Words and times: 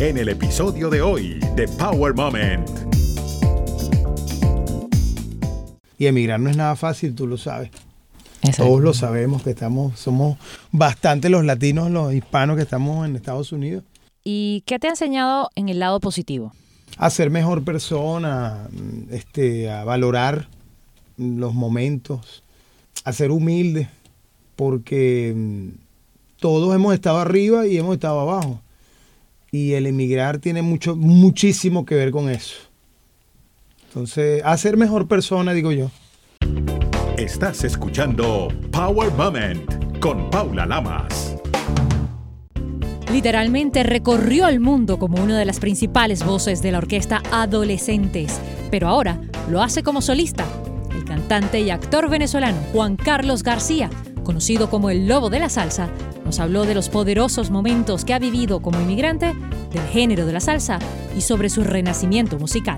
en 0.00 0.16
el 0.16 0.28
episodio 0.28 0.90
de 0.90 1.02
hoy 1.02 1.40
de 1.56 1.66
Power 1.66 2.14
Moment. 2.14 2.68
Y 5.98 6.06
emigrar 6.06 6.38
no 6.38 6.48
es 6.50 6.56
nada 6.56 6.76
fácil, 6.76 7.16
tú 7.16 7.26
lo 7.26 7.36
sabes. 7.36 7.70
Todos 8.56 8.80
lo 8.80 8.94
sabemos 8.94 9.42
que 9.42 9.50
estamos, 9.50 9.98
somos 9.98 10.38
bastante 10.70 11.28
los 11.28 11.44
latinos, 11.44 11.90
los 11.90 12.14
hispanos 12.14 12.56
que 12.56 12.62
estamos 12.62 13.08
en 13.08 13.16
Estados 13.16 13.50
Unidos. 13.50 13.82
¿Y 14.22 14.62
qué 14.66 14.78
te 14.78 14.86
ha 14.86 14.90
enseñado 14.90 15.50
en 15.56 15.68
el 15.68 15.80
lado 15.80 15.98
positivo? 15.98 16.52
A 16.96 17.10
ser 17.10 17.30
mejor 17.30 17.64
persona, 17.64 18.68
este, 19.10 19.68
a 19.68 19.82
valorar 19.82 20.46
los 21.16 21.54
momentos, 21.54 22.44
a 23.02 23.12
ser 23.12 23.32
humilde, 23.32 23.88
porque 24.54 25.34
mm, 25.34 25.68
todos 26.38 26.72
hemos 26.72 26.94
estado 26.94 27.18
arriba 27.18 27.66
y 27.66 27.78
hemos 27.78 27.94
estado 27.94 28.20
abajo. 28.20 28.60
Y 29.50 29.72
el 29.72 29.86
emigrar 29.86 30.38
tiene 30.38 30.62
mucho, 30.62 30.96
muchísimo 30.96 31.84
que 31.84 31.94
ver 31.94 32.10
con 32.10 32.28
eso. 32.28 32.56
Entonces, 33.88 34.42
a 34.44 34.56
ser 34.58 34.76
mejor 34.76 35.08
persona, 35.08 35.52
digo 35.52 35.72
yo. 35.72 35.90
Estás 37.16 37.64
escuchando 37.64 38.48
Power 38.70 39.10
Moment 39.12 39.98
con 39.98 40.30
Paula 40.30 40.66
Lamas. 40.66 41.36
Literalmente 43.10 43.82
recorrió 43.82 44.48
el 44.48 44.60
mundo 44.60 44.98
como 44.98 45.22
una 45.22 45.38
de 45.38 45.46
las 45.46 45.60
principales 45.60 46.24
voces 46.24 46.60
de 46.60 46.72
la 46.72 46.78
orquesta 46.78 47.22
Adolescentes, 47.32 48.38
pero 48.70 48.86
ahora 48.86 49.20
lo 49.50 49.62
hace 49.62 49.82
como 49.82 50.02
solista. 50.02 50.44
El 50.94 51.04
cantante 51.04 51.60
y 51.60 51.70
actor 51.70 52.10
venezolano 52.10 52.58
Juan 52.72 52.96
Carlos 52.96 53.42
García, 53.42 53.88
conocido 54.24 54.68
como 54.68 54.90
el 54.90 55.08
Lobo 55.08 55.30
de 55.30 55.38
la 55.40 55.48
Salsa, 55.48 55.88
nos 56.28 56.40
habló 56.40 56.66
de 56.66 56.74
los 56.74 56.90
poderosos 56.90 57.48
momentos 57.48 58.04
que 58.04 58.12
ha 58.12 58.18
vivido 58.18 58.60
como 58.60 58.78
inmigrante, 58.82 59.32
del 59.72 59.82
género 59.84 60.26
de 60.26 60.34
la 60.34 60.40
salsa 60.40 60.78
y 61.16 61.22
sobre 61.22 61.48
su 61.48 61.64
renacimiento 61.64 62.38
musical. 62.38 62.76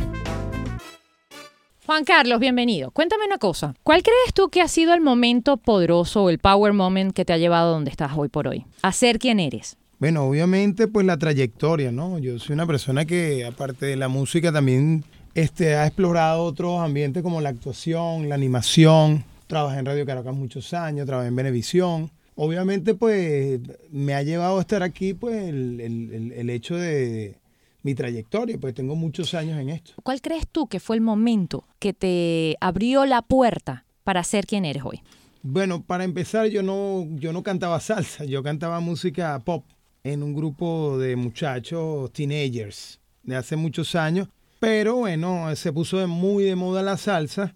Juan 1.84 2.04
Carlos, 2.04 2.38
bienvenido. 2.38 2.92
Cuéntame 2.92 3.26
una 3.26 3.38
cosa. 3.38 3.74
¿Cuál 3.82 4.04
crees 4.04 4.34
tú 4.34 4.50
que 4.50 4.60
ha 4.60 4.68
sido 4.68 4.94
el 4.94 5.00
momento 5.00 5.56
poderoso 5.56 6.22
o 6.22 6.30
el 6.30 6.38
power 6.38 6.72
moment 6.72 7.12
que 7.12 7.24
te 7.24 7.32
ha 7.32 7.38
llevado 7.38 7.70
a 7.70 7.72
donde 7.72 7.90
estás 7.90 8.12
hoy 8.16 8.28
por 8.28 8.46
hoy? 8.46 8.66
A 8.82 8.92
ser 8.92 9.18
quien 9.18 9.40
eres. 9.40 9.76
Bueno, 9.98 10.22
obviamente 10.28 10.86
pues 10.86 11.04
la 11.04 11.18
trayectoria, 11.18 11.90
¿no? 11.90 12.20
Yo 12.20 12.38
soy 12.38 12.54
una 12.54 12.68
persona 12.68 13.04
que 13.04 13.44
aparte 13.44 13.84
de 13.84 13.96
la 13.96 14.06
música 14.06 14.52
también 14.52 15.02
este, 15.34 15.74
ha 15.74 15.88
explorado 15.88 16.44
otros 16.44 16.80
ambientes 16.80 17.24
como 17.24 17.40
la 17.40 17.48
actuación, 17.48 18.28
la 18.28 18.36
animación. 18.36 19.24
Trabajé 19.48 19.80
en 19.80 19.86
Radio 19.86 20.06
Caracas 20.06 20.36
muchos 20.36 20.72
años, 20.72 21.04
trabajé 21.04 21.26
en 21.26 21.34
Venevisión. 21.34 22.12
Obviamente 22.42 22.94
pues 22.94 23.60
me 23.90 24.14
ha 24.14 24.22
llevado 24.22 24.58
a 24.58 24.60
estar 24.62 24.82
aquí 24.82 25.12
pues 25.12 25.48
el, 25.48 26.32
el 26.34 26.50
hecho 26.50 26.76
de, 26.76 27.40
mi 27.82 27.94
trayectoria, 27.94 28.58
pues 28.58 28.74
tengo 28.74 28.94
muchos 28.96 29.34
años 29.34 29.58
en 29.58 29.70
esto. 29.70 29.94
¿Cuál 30.02 30.20
crees 30.20 30.46
tú 30.48 30.66
que 30.66 30.80
fue 30.80 30.96
el 30.96 31.02
momento 31.02 31.64
que 31.78 31.92
te 31.92 32.56
abrió 32.60 33.06
la 33.06 33.22
puerta 33.22 33.84
para 34.04 34.22
ser 34.24 34.46
quien 34.46 34.64
eres 34.64 34.82
hoy? 34.84 35.02
Bueno, 35.42 35.82
para 35.82 36.04
empezar, 36.04 36.46
yo 36.46 36.62
no, 36.62 37.06
yo 37.16 37.32
no 37.32 37.42
cantaba 37.42 37.80
salsa, 37.80 38.24
yo 38.24 38.42
cantaba 38.42 38.80
música 38.80 39.38
pop 39.40 39.64
en 40.04 40.22
un 40.22 40.34
grupo 40.34 40.98
de 40.98 41.16
muchachos 41.16 42.12
teenagers 42.12 43.00
de 43.22 43.36
hace 43.36 43.56
muchos 43.56 43.94
años, 43.94 44.28
pero 44.58 44.96
bueno, 44.96 45.54
se 45.56 45.72
puso 45.72 46.06
muy 46.08 46.44
de 46.44 46.56
moda 46.56 46.82
la 46.82 46.96
salsa, 46.96 47.54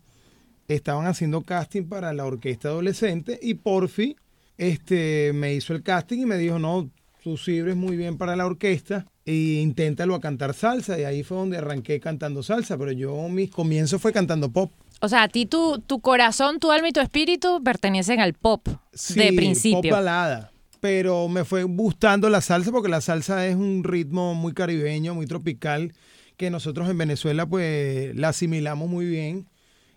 estaban 0.69 1.06
haciendo 1.06 1.42
casting 1.42 1.84
para 1.84 2.14
la 2.14 2.24
orquesta 2.24 2.69
adolescente 2.69 3.38
y 3.42 3.54
por 3.54 3.88
fin 3.88 4.16
este, 4.58 5.33
me 5.34 5.55
hizo 5.55 5.74
el 5.74 5.83
casting 5.83 6.19
y 6.19 6.27
me 6.27 6.38
dijo, 6.38 6.58
no, 6.58 6.91
tú 7.22 7.36
sirves 7.36 7.77
muy 7.77 7.97
bien 7.97 8.19
para 8.19 8.36
la 8.36 8.47
orquesta, 8.47 9.06
e 9.24 9.60
inténtalo 9.62 10.14
a 10.14 10.20
cantar 10.20 10.55
salsa. 10.55 10.98
Y 10.98 11.05
ahí 11.05 11.22
fue 11.22 11.38
donde 11.38 11.56
arranqué 11.56 12.00
cantando 12.00 12.42
salsa, 12.42 12.77
pero 12.77 12.92
yo 12.92 13.28
mis 13.28 13.50
comienzos 13.50 14.00
fue 14.00 14.12
cantando 14.12 14.50
pop. 14.50 14.70
O 15.00 15.08
sea, 15.08 15.25
a 15.25 15.28
ti 15.28 15.47
tu, 15.47 15.80
tu 15.80 16.00
corazón, 16.00 16.60
tu 16.60 16.70
alma 16.70 16.88
y 16.88 16.92
tu 16.92 17.00
espíritu 17.00 17.62
pertenecen 17.62 18.20
al 18.20 18.34
pop 18.34 18.66
de 18.69 19.32
principio. 19.32 19.81
pop 19.82 19.91
balada. 19.91 20.50
Pero 20.81 21.28
me 21.28 21.44
fue 21.44 21.65
gustando 21.65 22.28
la 22.28 22.42
salsa 22.42 22.71
porque 22.71 22.91
la 22.91 23.00
salsa 23.00 23.47
es 23.47 23.56
un 23.56 23.84
ritmo 23.84 24.34
muy 24.34 24.53
caribeño, 24.53 25.15
muy 25.15 25.26
tropical, 25.26 25.94
que 26.36 26.50
nosotros 26.50 26.91
en 26.91 26.98
Venezuela 26.98 27.47
pues 27.47 28.15
la 28.15 28.28
asimilamos 28.28 28.88
muy 28.88 29.06
bien. 29.06 29.47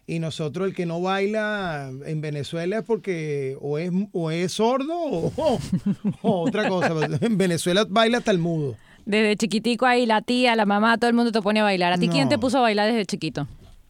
Y 0.09 0.19
nosotros 0.19 0.67
el 0.67 0.73
que 0.73 0.85
no 0.85 1.01
baila 1.01 1.91
en 2.05 2.21
Venezuela 2.21 2.77
es 2.77 2.83
porque 2.83 3.57
o 3.59 3.77
es, 3.77 3.91
o 4.13 4.31
es 4.31 4.53
sordo 4.53 4.95
o, 4.97 5.33
o 6.21 6.41
otra 6.47 6.69
cosa. 6.69 6.93
En 7.19 7.37
Venezuela 7.37 7.85
baila 7.87 8.19
hasta 8.19 8.31
el 8.31 8.39
mudo. 8.39 8.77
Desde 9.05 9.35
chiquitico 9.35 9.85
ahí, 9.85 10.05
la 10.05 10.21
tía, 10.21 10.55
la 10.55 10.65
mamá, 10.65 10.97
todo 10.97 11.09
el 11.09 11.15
mundo 11.15 11.31
te 11.33 11.41
pone 11.41 11.59
a 11.59 11.63
bailar. 11.63 11.93
¿A 11.93 11.97
ti 11.97 12.07
quién 12.07 12.29
te 12.29 12.37
puso 12.37 12.57
a 12.57 12.61
bailar 12.61 12.87
desde 12.87 13.05
chiquito? 13.05 13.47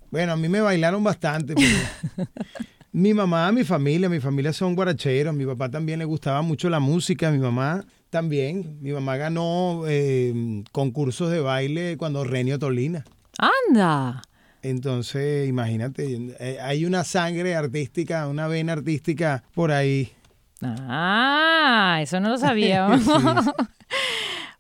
Bueno, 0.10 0.34
a 0.34 0.38
mí 0.38 0.48
me 0.48 0.62
bailaron 0.62 1.04
bastante. 1.04 1.56
mi 2.92 3.14
mamá, 3.14 3.52
mi 3.52 3.64
familia, 3.64 4.10
mi 4.10 4.20
familia 4.20 4.54
son 4.54 4.76
guaracheros. 4.76 5.36
Mi 5.36 5.46
papá 5.46 5.70
también 5.70 6.00
le 6.00 6.06
gustaba 6.06 6.42
mucho 6.42 6.70
la 6.70 6.80
música. 6.80 7.30
Mi 7.32 7.40
mamá 7.40 7.84
también. 8.10 8.78
Mi 8.82 8.92
mamá 8.92 9.18
ganó 9.18 9.84
eh, 9.88 10.64
concursos 10.72 11.30
de 11.32 11.42
baile 11.42 11.98
cuando 11.98 12.24
Renio 12.24 12.58
Tolina. 12.58 13.04
¡Anda! 13.70 14.22
Entonces, 14.70 15.48
imagínate, 15.48 16.36
eh, 16.40 16.58
hay 16.62 16.86
una 16.86 17.04
sangre 17.04 17.56
artística, 17.56 18.28
una 18.28 18.48
vena 18.48 18.74
artística 18.74 19.44
por 19.54 19.72
ahí. 19.72 20.12
Ah, 20.62 22.00
eso 22.02 22.20
no 22.20 22.30
lo 22.30 22.38
sabía. 22.38 22.88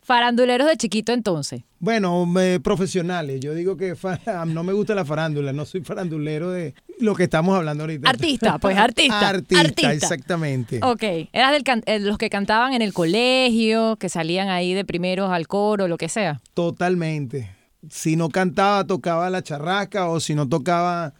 Faranduleros 0.01 0.69
de 0.69 0.77
chiquito 0.77 1.11
entonces. 1.11 1.63
Bueno, 1.79 2.25
profesionales. 2.63 3.41
Yo 3.41 3.53
digo 3.53 3.75
que 3.75 3.93
no 4.47 4.63
me 4.63 4.71
gusta 4.71 4.95
la 4.95 5.03
farándula, 5.03 5.51
no 5.51 5.65
soy 5.65 5.81
farandulero 5.81 6.49
de 6.49 6.73
lo 6.99 7.13
que 7.13 7.23
estamos 7.23 7.57
hablando 7.57 7.83
ahorita. 7.83 8.09
Artista, 8.09 8.57
pues 8.57 8.77
artista. 8.77 9.27
artista, 9.27 9.91
exactamente. 9.91 10.79
Ok, 10.81 11.03
eras 11.33 11.51
del 11.51 11.63
eh, 11.85 11.99
los 11.99 12.17
que 12.17 12.29
cantaban 12.29 12.71
en 12.71 12.81
el 12.81 12.93
colegio, 12.93 13.97
que 13.97 14.07
salían 14.07 14.47
ahí 14.47 14.73
de 14.73 14.85
primeros 14.85 15.29
al 15.29 15.47
coro, 15.47 15.89
lo 15.89 15.97
que 15.97 16.07
sea. 16.07 16.39
Totalmente. 16.53 17.56
Si 17.89 18.15
no 18.15 18.29
cantaba, 18.29 18.85
tocaba 18.85 19.29
la 19.29 19.41
charrasca 19.41 20.09
o 20.09 20.19
si 20.19 20.35
no 20.35 20.47
tocaba, 20.47 21.13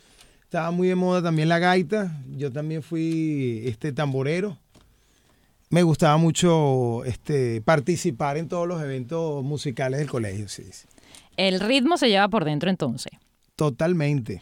estaba 0.44 0.72
muy 0.72 0.88
de 0.88 0.96
moda 0.96 1.22
también 1.22 1.50
la 1.50 1.60
gaita. 1.60 2.22
Yo 2.30 2.52
también 2.52 2.84
fui 2.84 3.64
este 3.66 3.92
tamborero 3.92 4.58
me 5.70 5.84
gustaba 5.84 6.18
mucho 6.18 7.04
este, 7.06 7.62
participar 7.62 8.38
en 8.38 8.48
todos 8.48 8.68
los 8.68 8.82
eventos 8.82 9.44
musicales 9.44 10.00
del 10.00 10.10
colegio. 10.10 10.48
Sí, 10.48 10.64
El 11.36 11.60
ritmo 11.60 11.98
se 11.98 12.10
lleva 12.10 12.28
por 12.30 12.46
dentro 12.46 12.70
entonces. 12.70 13.12
Totalmente. 13.56 14.42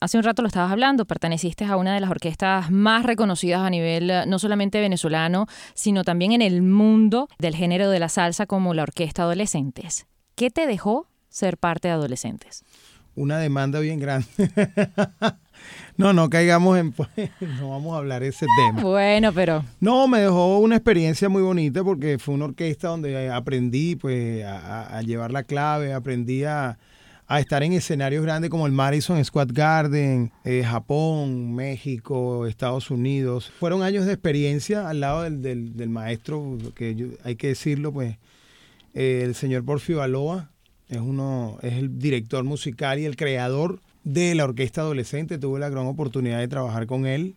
Hace 0.00 0.18
un 0.18 0.24
rato 0.24 0.42
lo 0.42 0.48
estabas 0.48 0.72
hablando, 0.72 1.04
perteneciste 1.04 1.64
a 1.64 1.76
una 1.76 1.94
de 1.94 2.00
las 2.00 2.10
orquestas 2.10 2.70
más 2.70 3.04
reconocidas 3.04 3.60
a 3.60 3.70
nivel 3.70 4.10
eh, 4.10 4.24
no 4.26 4.38
solamente 4.40 4.80
venezolano, 4.80 5.46
sino 5.74 6.02
también 6.02 6.32
en 6.32 6.42
el 6.42 6.62
mundo 6.62 7.28
del 7.38 7.54
género 7.54 7.88
de 7.88 8.00
la 8.00 8.08
salsa 8.08 8.46
como 8.46 8.74
la 8.74 8.82
Orquesta 8.82 9.22
Adolescentes. 9.22 10.06
¿Qué 10.34 10.50
te 10.50 10.66
dejó 10.66 11.06
ser 11.32 11.56
parte 11.56 11.88
de 11.88 11.94
Adolescentes? 11.94 12.64
Una 13.14 13.38
demanda 13.38 13.80
bien 13.80 13.98
grande. 13.98 14.26
No, 15.96 16.12
no 16.12 16.30
caigamos 16.30 16.78
en... 16.78 16.92
Pues, 16.92 17.08
no 17.60 17.70
vamos 17.70 17.94
a 17.94 17.98
hablar 17.98 18.22
ese 18.22 18.46
tema. 18.56 18.82
Bueno, 18.82 19.32
pero... 19.32 19.64
No, 19.80 20.08
me 20.08 20.20
dejó 20.20 20.58
una 20.58 20.76
experiencia 20.76 21.28
muy 21.28 21.42
bonita 21.42 21.84
porque 21.84 22.18
fue 22.18 22.34
una 22.34 22.46
orquesta 22.46 22.88
donde 22.88 23.30
aprendí 23.30 23.96
pues 23.96 24.44
a, 24.44 25.00
llevar 25.02 25.32
la 25.32 25.44
clave, 25.44 25.92
aprendí 25.92 26.44
a, 26.44 26.78
estar 27.28 27.62
en 27.62 27.72
escenarios 27.72 28.22
grandes 28.24 28.50
como 28.50 28.66
el 28.66 28.72
Madison 28.72 29.22
Square 29.24 29.52
Garden, 29.52 30.32
eh, 30.44 30.64
Japón, 30.64 31.54
México, 31.54 32.46
Estados 32.46 32.90
Unidos. 32.90 33.50
Fueron 33.58 33.82
años 33.82 34.04
de 34.06 34.12
experiencia 34.12 34.88
al 34.88 35.00
lado 35.00 35.22
del, 35.22 35.88
maestro, 35.88 36.58
que 36.74 37.16
hay 37.24 37.36
que 37.36 37.48
decirlo, 37.48 37.92
pues 37.92 38.16
eh, 38.94 39.22
el 39.24 39.34
señor 39.34 39.64
Porfio 39.64 39.98
Baloa 39.98 40.51
es, 40.92 41.00
uno, 41.00 41.58
es 41.62 41.72
el 41.72 41.98
director 41.98 42.44
musical 42.44 42.98
y 42.98 43.06
el 43.06 43.16
creador 43.16 43.80
de 44.04 44.34
la 44.34 44.44
orquesta 44.44 44.82
adolescente. 44.82 45.38
Tuve 45.38 45.58
la 45.58 45.70
gran 45.70 45.86
oportunidad 45.86 46.38
de 46.38 46.48
trabajar 46.48 46.86
con 46.86 47.06
él, 47.06 47.34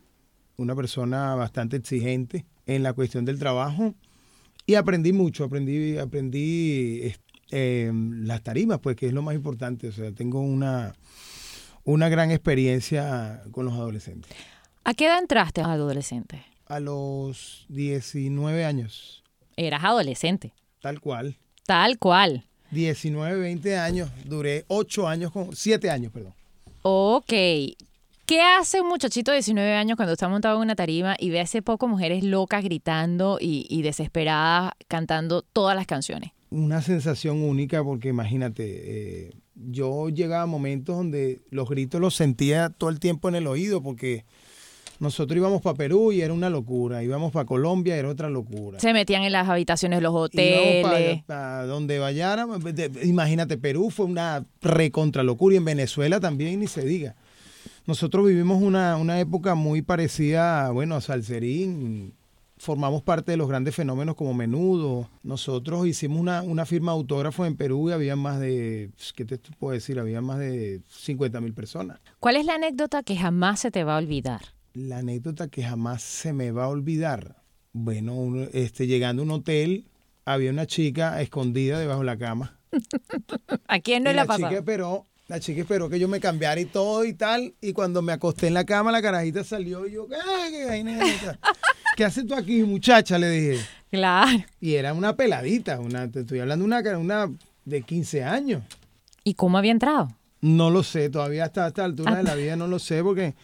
una 0.57 0.75
persona 0.75 1.36
bastante 1.36 1.78
exigente 1.78 2.46
en 2.66 2.84
la 2.84 2.92
cuestión 2.92 3.24
del 3.24 3.40
trabajo. 3.40 3.96
Y 4.66 4.75
aprendí 4.75 5.13
mucho, 5.13 5.46
aprendí, 5.46 5.98
aprendí 5.98 7.13
eh, 7.52 7.92
las 7.94 8.42
tarimas, 8.44 8.80
pues 8.80 8.98
que 8.98 9.07
es 9.07 9.13
lo 9.13 9.22
más 9.22 9.36
importante. 9.36 9.88
O 9.88 9.92
sea, 9.94 10.12
tengo 10.12 10.42
una, 10.42 10.94
una 11.86 12.10
gran 12.10 12.31
experiencia 12.31 13.42
con 13.52 13.66
los 13.66 13.75
adolescentes. 13.75 14.31
¿A 14.84 14.94
qué 14.94 15.06
edad 15.06 15.19
entraste 15.19 15.62
a 15.62 15.72
adolescente? 15.72 16.44
A 16.66 16.81
los 16.81 17.66
19 17.69 18.66
años. 18.66 19.24
Eras 19.56 19.86
adolescente. 19.86 20.54
Tal 20.81 21.00
cual. 21.00 21.38
Tal 21.66 21.98
cual. 21.98 22.46
19, 22.72 23.40
20 23.40 23.78
años. 23.78 24.10
Duré 24.26 24.66
8 24.68 25.08
años, 25.08 25.32
con 25.32 25.56
7 25.56 25.90
años, 25.90 26.12
perdón. 26.12 26.34
Ok. 26.82 27.34
¿Qué 28.26 28.42
hace 28.42 28.82
un 28.82 28.88
muchachito 28.88 29.32
de 29.32 29.38
19 29.38 29.74
años 29.74 29.98
cuando 29.98 30.14
está 30.14 30.28
montado 30.28 30.56
en 30.56 30.64
una 30.64 30.76
tarima 30.76 31.16
y 31.20 31.30
ve 31.30 31.40
a 31.40 31.44
ese 31.44 31.62
poco 31.62 31.88
mujeres 31.88 32.24
locas 32.24 32.64
gritando 32.64 33.38
y, 33.40 33.82
desesperadas 33.84 34.72
cantando 34.88 35.44
todas 35.44 35.76
las 35.76 35.86
canciones? 35.86 36.32
una 36.52 36.82
sensación 36.82 37.44
única 37.44 37.84
porque 37.84 38.08
imagínate, 38.08 38.64
eh, 39.28 39.34
yo 39.56 40.08
llegaba 40.10 40.44
a 40.44 40.46
momentos 40.46 40.96
donde 40.96 41.42
los 41.50 41.68
gritos 41.68 42.00
los 42.00 42.16
sentía 42.16 42.70
todo 42.70 42.90
el 42.90 43.00
tiempo 43.00 43.28
en 43.28 43.36
el 43.36 43.48
oído 43.48 43.84
porque 43.84 44.24
nosotros 45.00 45.38
íbamos 45.38 45.62
para 45.62 45.75
Perú 45.75 46.12
y 46.12 46.21
era 46.21 46.33
una 46.33 46.50
locura, 46.50 47.03
íbamos 47.03 47.31
para 47.31 47.45
Colombia 47.45 47.95
y 47.95 48.00
era 48.00 48.09
otra 48.09 48.30
locura. 48.30 48.80
Se 48.80 48.94
metían 48.94 49.24
en 49.24 49.31
las 49.31 49.50
habitaciones 49.50 49.97
de 49.97 50.03
los 50.03 50.13
hoteles. 50.13 51.24
Para 51.25 51.65
donde 51.65 52.00
vayan, 52.00 52.50
imagínate, 53.03 53.57
Perú 53.57 53.89
fue 53.89 54.06
una 54.06 54.45
recontra 54.62 55.24
locura 55.24 55.56
y 55.56 55.57
en 55.57 55.65
Venezuela 55.65 56.19
también 56.19 56.59
ni 56.59 56.68
se 56.68 56.86
diga. 56.86 57.15
Nosotros 57.86 58.25
vivimos 58.25 58.62
una, 58.62 58.97
una 58.97 59.19
época 59.19 59.53
muy 59.53 59.81
parecida, 59.81 60.71
bueno, 60.71 60.95
a 60.95 61.01
Salserín, 61.01 62.13
formamos 62.57 63.03
parte 63.03 63.31
de 63.31 63.38
los 63.38 63.47
grandes 63.47 63.75
fenómenos 63.75 64.15
como 64.15 64.33
Menudo. 64.33 65.09
Nosotros 65.24 65.86
hicimos 65.86 66.19
una, 66.19 66.42
una 66.42 66.65
firma 66.65 66.94
de 66.94 66.97
autógrafos 67.00 67.47
en 67.47 67.56
Perú 67.56 67.89
y 67.89 67.94
había 67.94 68.15
más 68.15 68.39
de, 68.39 68.89
¿qué 69.15 69.25
te 69.25 69.38
puedo 69.59 69.74
decir? 69.74 70.00
Había 70.00 70.21
más 70.21 70.39
de 70.39 70.81
50 70.89 71.42
mil 71.42 71.53
personas. 71.53 72.00
¿Cuál 72.19 72.38
es 72.38 72.45
la 72.45 72.56
anécdota 72.56 73.03
que 73.03 73.15
jamás 73.15 73.59
se 73.59 73.71
te 73.71 73.83
va 73.83 73.95
a 73.95 74.00
olvidar? 74.00 74.55
La 74.75 74.98
anécdota 74.98 75.48
que 75.48 75.63
jamás 75.63 76.04
se 76.04 76.33
me 76.33 76.51
va 76.51 76.66
a 76.66 76.68
olvidar. 76.68 77.38
Bueno, 77.72 78.45
este, 78.51 78.88
llegando 78.88 79.22
a 79.22 79.25
un 79.25 79.31
hotel, 79.31 79.86
había 80.25 80.51
una 80.51 80.68
chica 80.68 81.22
escondida 81.22 81.80
debajo 81.80 82.01
de 82.01 82.06
la 82.06 82.18
cama. 82.18 82.60
¿A 83.69 83.80
quién 83.80 84.04
no 84.04 84.12
y 84.12 84.16
le 84.16 84.19
ha 84.19 84.25
la 84.25 84.36
chica 84.36 84.57
esperó, 84.57 85.06
la 85.30 85.39
chica 85.39 85.62
esperó 85.62 85.88
que 85.89 85.98
yo 85.98 86.10
me 86.10 86.19
cambiara 86.19 86.60
y 86.60 86.66
todo 86.66 87.06
y 87.06 87.13
tal. 87.13 87.54
Y 87.62 87.72
cuando 87.72 88.01
me 88.01 88.12
acosté 88.12 88.48
en 88.48 88.54
la 88.54 88.66
cama, 88.66 88.92
la 88.92 89.01
carajita 89.01 89.45
salió 89.45 89.88
y 89.88 89.94
yo, 89.94 90.10
¿qué, 90.10 90.18
qué, 90.51 91.38
¿Qué 91.95 92.04
haces 92.04 92.28
tú 92.28 92.36
aquí, 92.36 92.62
muchacha? 92.63 93.18
Le 93.18 93.30
dije. 93.30 93.63
Claro. 93.89 94.44
Y 94.60 94.74
era 94.74 94.94
una 94.94 95.16
peladita, 95.16 95.80
una, 95.80 96.12
te 96.12 96.19
estoy 96.19 96.39
hablando 96.39 96.68
de 96.68 96.68
una, 96.68 96.98
una 96.98 97.31
de 97.63 97.81
15 97.81 98.25
años. 98.25 98.62
¿Y 99.24 99.36
cómo 99.36 99.57
había 99.57 99.71
entrado? 99.71 100.10
No 100.42 100.69
lo 100.69 100.83
sé, 100.83 101.10
todavía 101.10 101.45
hasta 101.45 101.66
esta 101.66 101.86
altura 101.86 102.18
de 102.18 102.24
la 102.24 102.36
vida 102.36 102.57
no 102.57 102.68
lo 102.68 102.78
sé, 102.78 103.01
porque 103.01 103.36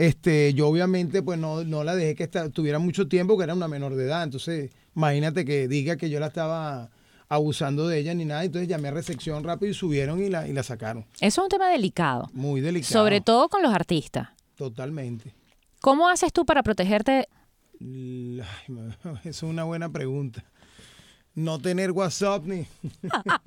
este, 0.00 0.54
yo 0.54 0.68
obviamente 0.68 1.22
pues 1.22 1.38
no, 1.38 1.62
no 1.64 1.84
la 1.84 1.94
dejé 1.94 2.14
que 2.14 2.26
tuviera 2.50 2.78
mucho 2.78 3.06
tiempo, 3.06 3.36
que 3.36 3.44
era 3.44 3.54
una 3.54 3.68
menor 3.68 3.94
de 3.94 4.04
edad. 4.04 4.22
Entonces, 4.22 4.70
imagínate 4.96 5.44
que 5.44 5.68
diga 5.68 5.96
que 5.96 6.08
yo 6.08 6.18
la 6.20 6.28
estaba 6.28 6.90
abusando 7.28 7.86
de 7.86 7.98
ella 7.98 8.14
ni 8.14 8.24
nada. 8.24 8.44
Entonces 8.44 8.66
llamé 8.66 8.88
a 8.88 8.92
recepción 8.92 9.44
rápido 9.44 9.70
y 9.70 9.74
subieron 9.74 10.22
y 10.22 10.30
la, 10.30 10.48
y 10.48 10.52
la 10.52 10.62
sacaron. 10.62 11.04
Eso 11.20 11.40
es 11.42 11.44
un 11.44 11.48
tema 11.48 11.68
delicado. 11.68 12.30
Muy 12.32 12.62
delicado. 12.62 12.92
Sobre 12.92 13.20
todo 13.20 13.48
con 13.48 13.62
los 13.62 13.74
artistas. 13.74 14.28
Totalmente. 14.56 15.34
¿Cómo 15.80 16.08
haces 16.08 16.32
tú 16.32 16.44
para 16.46 16.62
protegerte 16.62 17.28
Eso 17.80 18.44
es 19.24 19.42
una 19.42 19.64
buena 19.64 19.90
pregunta. 19.90 20.44
No 21.34 21.58
tener 21.58 21.92
WhatsApp 21.92 22.44
ni, 22.44 22.66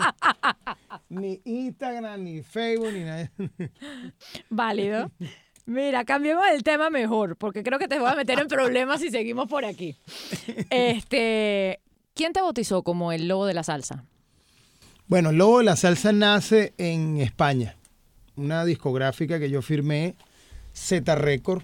ni 1.10 1.42
Instagram, 1.46 2.24
ni 2.24 2.42
Facebook, 2.42 2.94
ni 2.94 3.00
nada. 3.02 3.32
Válido. 4.50 5.12
Mira, 5.66 6.04
cambiemos 6.04 6.44
el 6.54 6.64
tema 6.64 6.90
mejor, 6.90 7.38
porque 7.38 7.64
creo 7.64 7.80
que 7.80 7.88
te 7.88 7.98
voy 7.98 8.10
a 8.10 8.16
meter 8.16 8.40
en 8.40 8.48
problemas 8.48 9.00
si 9.00 9.10
seguimos 9.10 9.48
por 9.48 9.66
aquí. 9.66 9.96
Este, 10.70 11.80
¿Quién 12.14 12.34
te 12.34 12.42
bautizó 12.42 12.84
como 12.84 13.12
el 13.12 13.28
lobo 13.28 13.46
de 13.46 13.54
la 13.54 13.64
salsa? 13.64 14.04
Bueno, 15.08 15.30
el 15.30 15.38
lobo 15.38 15.60
de 15.60 15.66
la 15.66 15.76
salsa 15.76 16.12
nace 16.12 16.74
en 16.78 17.18
España. 17.18 17.76
Una 18.36 18.66
discográfica 18.66 19.40
que 19.40 19.50
yo 19.50 19.62
firmé, 19.62 20.16
Z 20.74 21.16
Record, 21.16 21.64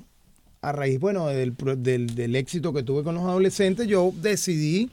a 0.61 0.71
raíz, 0.71 0.99
bueno, 0.99 1.27
del, 1.27 1.55
del, 1.55 2.35
éxito 2.35 2.73
que 2.73 2.83
tuve 2.83 3.03
con 3.03 3.15
los 3.15 3.23
adolescentes, 3.23 3.87
yo 3.87 4.11
decidí 4.15 4.91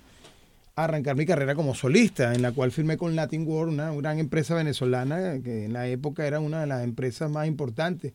arrancar 0.76 1.16
mi 1.16 1.26
carrera 1.26 1.54
como 1.54 1.74
solista, 1.74 2.34
en 2.34 2.42
la 2.42 2.52
cual 2.52 2.70
firmé 2.70 2.96
con 2.96 3.16
Latin 3.16 3.46
World, 3.46 3.72
una 3.72 3.92
gran 3.92 4.18
empresa 4.18 4.54
venezolana 4.54 5.40
que 5.42 5.64
en 5.64 5.72
la 5.72 5.88
época 5.88 6.26
era 6.26 6.40
una 6.40 6.60
de 6.60 6.66
las 6.66 6.84
empresas 6.84 7.30
más 7.30 7.46
importantes. 7.46 8.12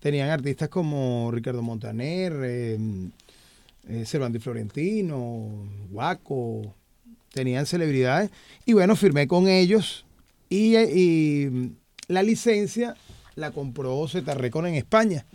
Tenían 0.00 0.30
artistas 0.30 0.68
como 0.68 1.30
Ricardo 1.32 1.62
Montaner, 1.62 2.32
eh, 2.44 2.78
eh, 3.88 4.04
Cervantes 4.04 4.42
Florentino, 4.42 5.68
Guaco, 5.90 6.74
tenían 7.32 7.66
celebridades. 7.66 8.30
Y 8.64 8.72
bueno, 8.72 8.96
firmé 8.96 9.26
con 9.26 9.48
ellos 9.48 10.04
y, 10.48 10.76
y 10.76 11.72
la 12.08 12.22
licencia 12.22 12.96
la 13.34 13.50
compró 13.50 14.06
Z 14.08 14.32
en 14.32 14.74
España. 14.74 15.26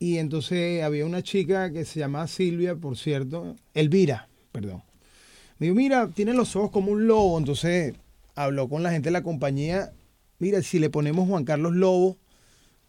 Y 0.00 0.18
entonces 0.18 0.82
había 0.82 1.06
una 1.06 1.22
chica 1.22 1.72
que 1.72 1.84
se 1.84 2.00
llamaba 2.00 2.26
Silvia, 2.28 2.76
por 2.76 2.96
cierto, 2.96 3.56
Elvira, 3.74 4.28
perdón. 4.52 4.82
Me 5.58 5.66
dijo, 5.66 5.76
mira, 5.76 6.08
tiene 6.08 6.34
los 6.34 6.54
ojos 6.54 6.70
como 6.70 6.92
un 6.92 7.06
lobo. 7.06 7.38
Entonces 7.38 7.94
habló 8.34 8.68
con 8.68 8.82
la 8.82 8.92
gente 8.92 9.08
de 9.08 9.12
la 9.12 9.22
compañía. 9.22 9.92
Mira, 10.38 10.62
si 10.62 10.78
le 10.78 10.88
ponemos 10.90 11.28
Juan 11.28 11.44
Carlos 11.44 11.74
Lobo 11.74 12.16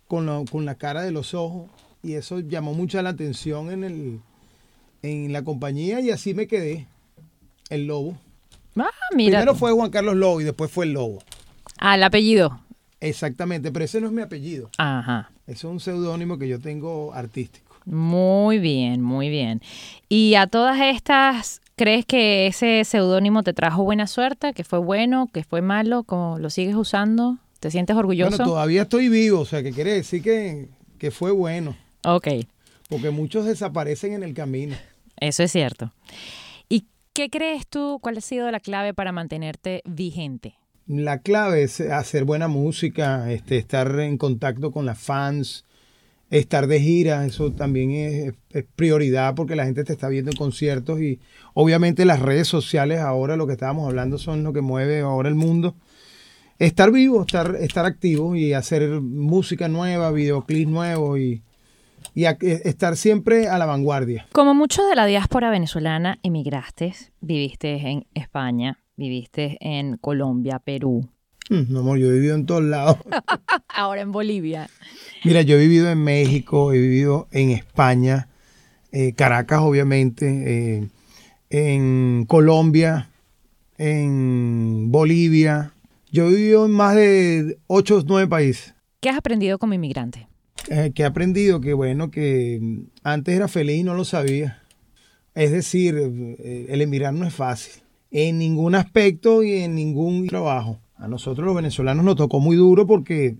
con, 0.09 0.45
con 0.47 0.65
la 0.65 0.75
cara 0.75 1.03
de 1.03 1.11
los 1.11 1.33
ojos. 1.33 1.69
Y 2.03 2.13
eso 2.13 2.39
llamó 2.39 2.73
mucha 2.73 3.01
la 3.01 3.09
atención 3.11 3.71
en, 3.71 3.83
el, 3.83 4.19
en 5.03 5.31
la 5.31 5.43
compañía 5.43 6.01
y 6.01 6.09
así 6.09 6.33
me 6.33 6.47
quedé. 6.47 6.87
El 7.69 7.85
lobo. 7.85 8.17
Ah, 8.75 8.89
mira. 9.15 9.39
Primero 9.39 9.55
fue 9.55 9.71
Juan 9.71 9.91
Carlos 9.91 10.15
Lobo 10.15 10.41
y 10.41 10.43
después 10.43 10.71
fue 10.71 10.85
el 10.85 10.93
lobo. 10.93 11.19
Ah, 11.77 11.95
el 11.95 12.03
apellido. 12.03 12.59
Exactamente, 12.99 13.71
pero 13.71 13.85
ese 13.85 14.01
no 14.01 14.07
es 14.07 14.13
mi 14.13 14.21
apellido. 14.21 14.69
Ajá. 14.77 15.29
Ese 15.45 15.53
es 15.53 15.63
un 15.65 15.79
seudónimo 15.79 16.39
que 16.39 16.47
yo 16.47 16.59
tengo 16.59 17.13
artístico. 17.13 17.75
Muy 17.85 18.57
bien, 18.57 19.01
muy 19.01 19.29
bien. 19.29 19.61
Y 20.09 20.33
a 20.35 20.47
todas 20.47 20.79
estas, 20.81 21.61
¿crees 21.75 22.05
que 22.05 22.47
ese 22.47 22.83
seudónimo 22.85 23.43
te 23.43 23.53
trajo 23.53 23.83
buena 23.83 24.07
suerte? 24.07 24.53
¿Que 24.53 24.63
fue 24.63 24.79
bueno? 24.79 25.29
¿Que 25.31 25.43
fue 25.43 25.61
malo? 25.61 26.03
¿Cómo 26.03 26.39
lo 26.39 26.49
sigues 26.49 26.75
usando? 26.75 27.37
¿Te 27.59 27.71
sientes 27.71 27.95
orgulloso? 27.95 28.31
Bueno, 28.31 28.45
todavía 28.45 28.83
estoy 28.83 29.09
vivo, 29.09 29.41
o 29.41 29.45
sea, 29.45 29.61
que 29.63 29.71
quiere 29.71 29.93
decir 29.93 30.21
que, 30.21 30.69
que 30.97 31.11
fue 31.11 31.31
bueno. 31.31 31.75
Ok. 32.05 32.27
Porque 32.87 33.09
muchos 33.09 33.45
desaparecen 33.45 34.13
en 34.13 34.23
el 34.23 34.33
camino. 34.33 34.75
Eso 35.19 35.43
es 35.43 35.51
cierto. 35.51 35.91
¿Y 36.69 36.85
qué 37.13 37.29
crees 37.29 37.67
tú, 37.67 37.99
cuál 38.01 38.17
ha 38.17 38.21
sido 38.21 38.49
la 38.51 38.59
clave 38.59 38.93
para 38.93 39.11
mantenerte 39.11 39.81
vigente? 39.85 40.55
La 40.87 41.19
clave 41.19 41.63
es 41.63 41.81
hacer 41.81 42.23
buena 42.23 42.47
música, 42.47 43.31
este, 43.31 43.57
estar 43.57 43.99
en 43.99 44.17
contacto 44.17 44.71
con 44.71 44.85
las 44.85 44.97
fans, 44.97 45.65
estar 46.29 46.67
de 46.67 46.79
gira, 46.79 47.25
eso 47.25 47.51
también 47.51 47.91
es, 47.91 48.63
prioridad 48.75 49.35
porque 49.35 49.55
la 49.55 49.65
gente 49.65 49.83
te 49.83 49.93
está 49.93 50.09
viendo 50.09 50.31
en 50.31 50.37
conciertos 50.37 50.99
y 51.01 51.19
obviamente 51.53 52.05
las 52.05 52.19
redes 52.19 52.47
sociales 52.47 52.99
ahora 52.99 53.35
lo 53.35 53.45
que 53.45 53.53
estábamos 53.53 53.87
hablando 53.87 54.17
son 54.17 54.43
lo 54.43 54.53
que 54.53 54.61
mueve 54.61 55.01
ahora 55.01 55.29
el 55.29 55.35
mundo. 55.35 55.75
Estar 56.59 56.91
vivo, 56.91 57.21
estar, 57.21 57.55
estar 57.55 57.85
activo 57.85 58.35
y 58.35 58.51
hacer 58.51 58.99
música 58.99 59.69
nueva, 59.69 60.11
videoclips 60.11 60.69
nuevos 60.69 61.17
y, 61.17 61.41
y 62.13 62.25
estar 62.25 62.97
siempre 62.97 63.47
a 63.47 63.57
la 63.57 63.65
vanguardia. 63.65 64.27
Como 64.33 64.53
muchos 64.53 64.89
de 64.89 64.95
la 64.95 65.05
diáspora 65.05 65.49
venezolana 65.51 66.19
emigraste, 66.21 66.93
viviste 67.21 67.75
en 67.75 68.05
España, 68.13 68.77
viviste 68.97 69.57
en 69.61 69.95
Colombia, 69.95 70.59
Perú. 70.59 71.07
Mm, 71.49 71.77
amor, 71.77 71.97
yo 71.97 72.09
he 72.09 72.13
vivido 72.13 72.35
en 72.35 72.45
todos 72.45 72.63
lados. 72.63 72.97
Ahora 73.69 74.01
en 74.01 74.11
Bolivia. 74.11 74.69
Mira, 75.23 75.41
yo 75.41 75.55
he 75.55 75.59
vivido 75.59 75.89
en 75.89 76.03
México, 76.03 76.73
he 76.73 76.77
vivido 76.77 77.27
en 77.31 77.51
España, 77.51 78.27
eh, 78.91 79.13
Caracas, 79.13 79.61
obviamente, 79.61 80.27
eh, 80.81 80.89
en 81.49 82.25
Colombia, 82.27 83.09
en 83.77 84.91
Bolivia. 84.91 85.73
Yo 86.11 86.27
he 86.27 86.29
vivido 86.29 86.65
en 86.65 86.71
más 86.71 86.95
de 86.95 87.59
8 87.67 87.97
o 87.97 88.03
9 88.05 88.27
países. 88.27 88.73
¿Qué 88.99 89.09
has 89.09 89.17
aprendido 89.17 89.59
como 89.59 89.73
inmigrante? 89.73 90.27
Eh, 90.69 90.91
que 90.93 91.03
he 91.03 91.05
aprendido 91.05 91.61
que, 91.61 91.73
bueno, 91.73 92.11
que 92.11 92.59
antes 93.03 93.35
era 93.35 93.47
feliz 93.47 93.77
y 93.77 93.83
no 93.83 93.93
lo 93.93 94.05
sabía. 94.05 94.61
Es 95.35 95.51
decir, 95.51 95.95
el 95.95 96.81
emigrar 96.81 97.13
no 97.13 97.25
es 97.25 97.33
fácil 97.33 97.81
en 98.11 98.39
ningún 98.39 98.75
aspecto 98.75 99.43
y 99.43 99.53
en 99.53 99.75
ningún 99.75 100.27
trabajo. 100.27 100.79
A 100.97 101.07
nosotros 101.07 101.45
los 101.45 101.55
venezolanos 101.55 102.03
nos 102.03 102.15
tocó 102.15 102.39
muy 102.39 102.55
duro 102.55 102.87
porque 102.87 103.37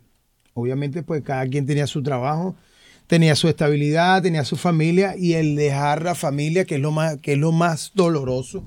obviamente 0.54 1.04
pues 1.04 1.24
cada 1.24 1.48
quien 1.48 1.66
tenía 1.66 1.88
su 1.88 2.04
trabajo, 2.04 2.56
tenía 3.08 3.36
su 3.36 3.48
estabilidad, 3.48 4.22
tenía 4.22 4.46
su 4.46 4.56
familia 4.56 5.16
y 5.18 5.34
el 5.34 5.56
dejar 5.56 6.04
la 6.04 6.16
familia, 6.16 6.66
que 6.66 6.76
es 6.76 6.82
lo 6.82 6.92
más, 6.92 7.18
que 7.18 7.34
es 7.34 7.38
lo 7.38 7.52
más 7.52 7.92
doloroso, 7.96 8.64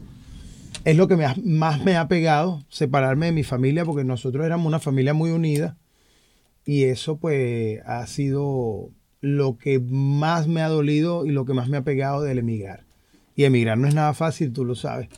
es 0.85 0.97
lo 0.97 1.09
que 1.09 1.17
más 1.17 1.81
me 1.83 1.97
ha 1.97 2.09
pegado, 2.09 2.65
separarme 2.69 3.27
de 3.27 3.33
mi 3.33 3.45
familia 3.45 3.85
porque 3.85 4.05
nosotros 4.05 4.45
éramos 4.45 4.67
una 4.67 4.81
familia 4.81 5.15
muy 5.15 5.31
unida 5.31 5.77
y 6.65 6.85
eso 6.85 7.17
pues 7.17 7.81
ha 7.87 8.07
sido 8.07 8.91
lo 9.21 9.57
que 9.57 9.81
más 9.81 10.49
me 10.49 10.63
ha 10.63 10.69
dolido 10.69 11.27
y 11.27 11.31
lo 11.31 11.45
que 11.45 11.55
más 11.55 11.69
me 11.69 11.77
ha 11.77 11.83
pegado 11.83 12.23
del 12.23 12.39
emigrar. 12.39 12.85
Y 13.35 13.45
emigrar 13.45 13.79
no 13.79 13.89
es 13.89 13.95
nada 13.95 14.13
fácil, 14.15 14.53
tú 14.53 14.65
lo 14.65 14.75
sabes. 14.75 15.09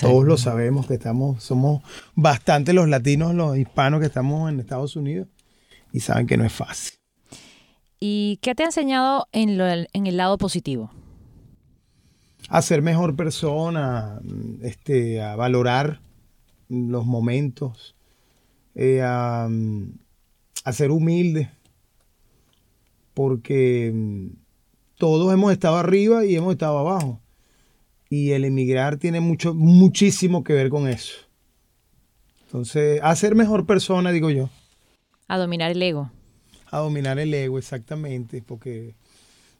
Todos 0.00 0.26
lo 0.26 0.36
sabemos 0.36 0.86
que 0.86 0.94
estamos, 0.94 1.42
somos 1.42 1.82
bastante 2.14 2.74
los 2.74 2.88
latinos, 2.88 3.34
los 3.34 3.56
hispanos 3.56 4.00
que 4.00 4.06
estamos 4.06 4.50
en 4.50 4.60
Estados 4.60 4.96
Unidos 4.96 5.28
y 5.92 6.00
saben 6.00 6.26
que 6.26 6.36
no 6.36 6.44
es 6.44 6.52
fácil. 6.52 6.98
¿Y 7.98 8.38
qué 8.42 8.54
te 8.54 8.64
ha 8.64 8.66
enseñado 8.66 9.28
en, 9.32 9.58
en 9.60 10.06
el 10.06 10.16
lado 10.16 10.36
positivo? 10.36 10.90
A 12.48 12.62
ser 12.62 12.82
mejor 12.82 13.14
persona, 13.14 14.20
este, 14.62 15.22
a 15.22 15.36
valorar 15.36 16.00
los 16.68 17.06
momentos, 17.06 17.94
eh, 18.74 19.02
a, 19.02 19.48
a 20.64 20.72
ser 20.72 20.90
humilde, 20.90 21.50
porque 23.14 23.92
mm, 23.94 24.28
todos 24.96 25.32
hemos 25.32 25.52
estado 25.52 25.76
arriba 25.76 26.24
y 26.24 26.36
hemos 26.36 26.52
estado 26.52 26.78
abajo. 26.78 27.20
Y 28.10 28.30
el 28.30 28.44
emigrar 28.44 28.96
tiene 28.96 29.20
mucho, 29.20 29.54
muchísimo 29.54 30.42
que 30.42 30.54
ver 30.54 30.70
con 30.70 30.88
eso. 30.88 31.14
Entonces, 32.46 33.00
a 33.02 33.14
ser 33.14 33.34
mejor 33.34 33.66
persona, 33.66 34.10
digo 34.10 34.30
yo. 34.30 34.48
A 35.26 35.36
dominar 35.36 35.70
el 35.70 35.82
ego. 35.82 36.10
A 36.70 36.78
dominar 36.78 37.18
el 37.18 37.34
ego, 37.34 37.58
exactamente, 37.58 38.42
porque 38.42 38.94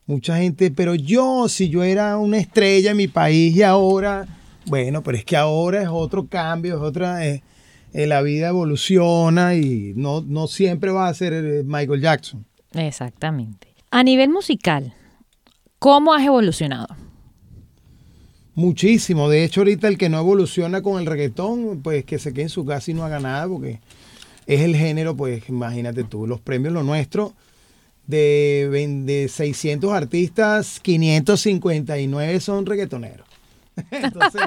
mucha 0.08 0.38
gente, 0.38 0.70
pero 0.70 0.94
yo, 0.94 1.48
si 1.48 1.68
yo 1.68 1.84
era 1.84 2.16
una 2.16 2.38
estrella 2.38 2.92
en 2.92 2.96
mi 2.96 3.08
país 3.08 3.54
y 3.54 3.62
ahora, 3.62 4.26
bueno, 4.64 5.02
pero 5.02 5.18
es 5.18 5.24
que 5.24 5.36
ahora 5.36 5.82
es 5.82 5.88
otro 5.88 6.26
cambio, 6.26 6.76
es 6.76 6.82
otra, 6.82 7.26
eh, 7.26 7.42
eh, 7.92 8.06
la 8.06 8.22
vida 8.22 8.48
evoluciona 8.48 9.54
y 9.54 9.92
no, 9.96 10.22
no 10.22 10.48
siempre 10.48 10.90
va 10.90 11.08
a 11.08 11.14
ser 11.14 11.34
eh, 11.34 11.62
Michael 11.62 12.00
Jackson. 12.00 12.44
Exactamente. 12.72 13.68
A 13.90 14.02
nivel 14.02 14.30
musical, 14.30 14.94
¿cómo 15.78 16.14
has 16.14 16.24
evolucionado? 16.24 16.88
Muchísimo. 18.54 19.28
De 19.28 19.44
hecho, 19.44 19.60
ahorita 19.60 19.88
el 19.88 19.98
que 19.98 20.08
no 20.08 20.18
evoluciona 20.18 20.80
con 20.80 20.98
el 20.98 21.06
reggaetón, 21.06 21.82
pues 21.82 22.06
que 22.06 22.18
se 22.18 22.32
quede 22.32 22.44
en 22.44 22.48
su 22.48 22.64
casa 22.64 22.90
y 22.90 22.94
no 22.94 23.04
haga 23.04 23.20
nada, 23.20 23.46
porque 23.46 23.80
es 24.46 24.62
el 24.62 24.74
género, 24.74 25.14
pues 25.14 25.46
imagínate 25.50 26.04
tú, 26.04 26.26
los 26.26 26.40
premios, 26.40 26.72
lo 26.72 26.82
nuestro, 26.82 27.34
de, 28.08 29.04
de 29.04 29.28
600 29.28 29.92
artistas, 29.92 30.80
559 30.80 32.40
son 32.40 32.66
reggaetoneros. 32.66 33.26
Entonces, 33.92 34.42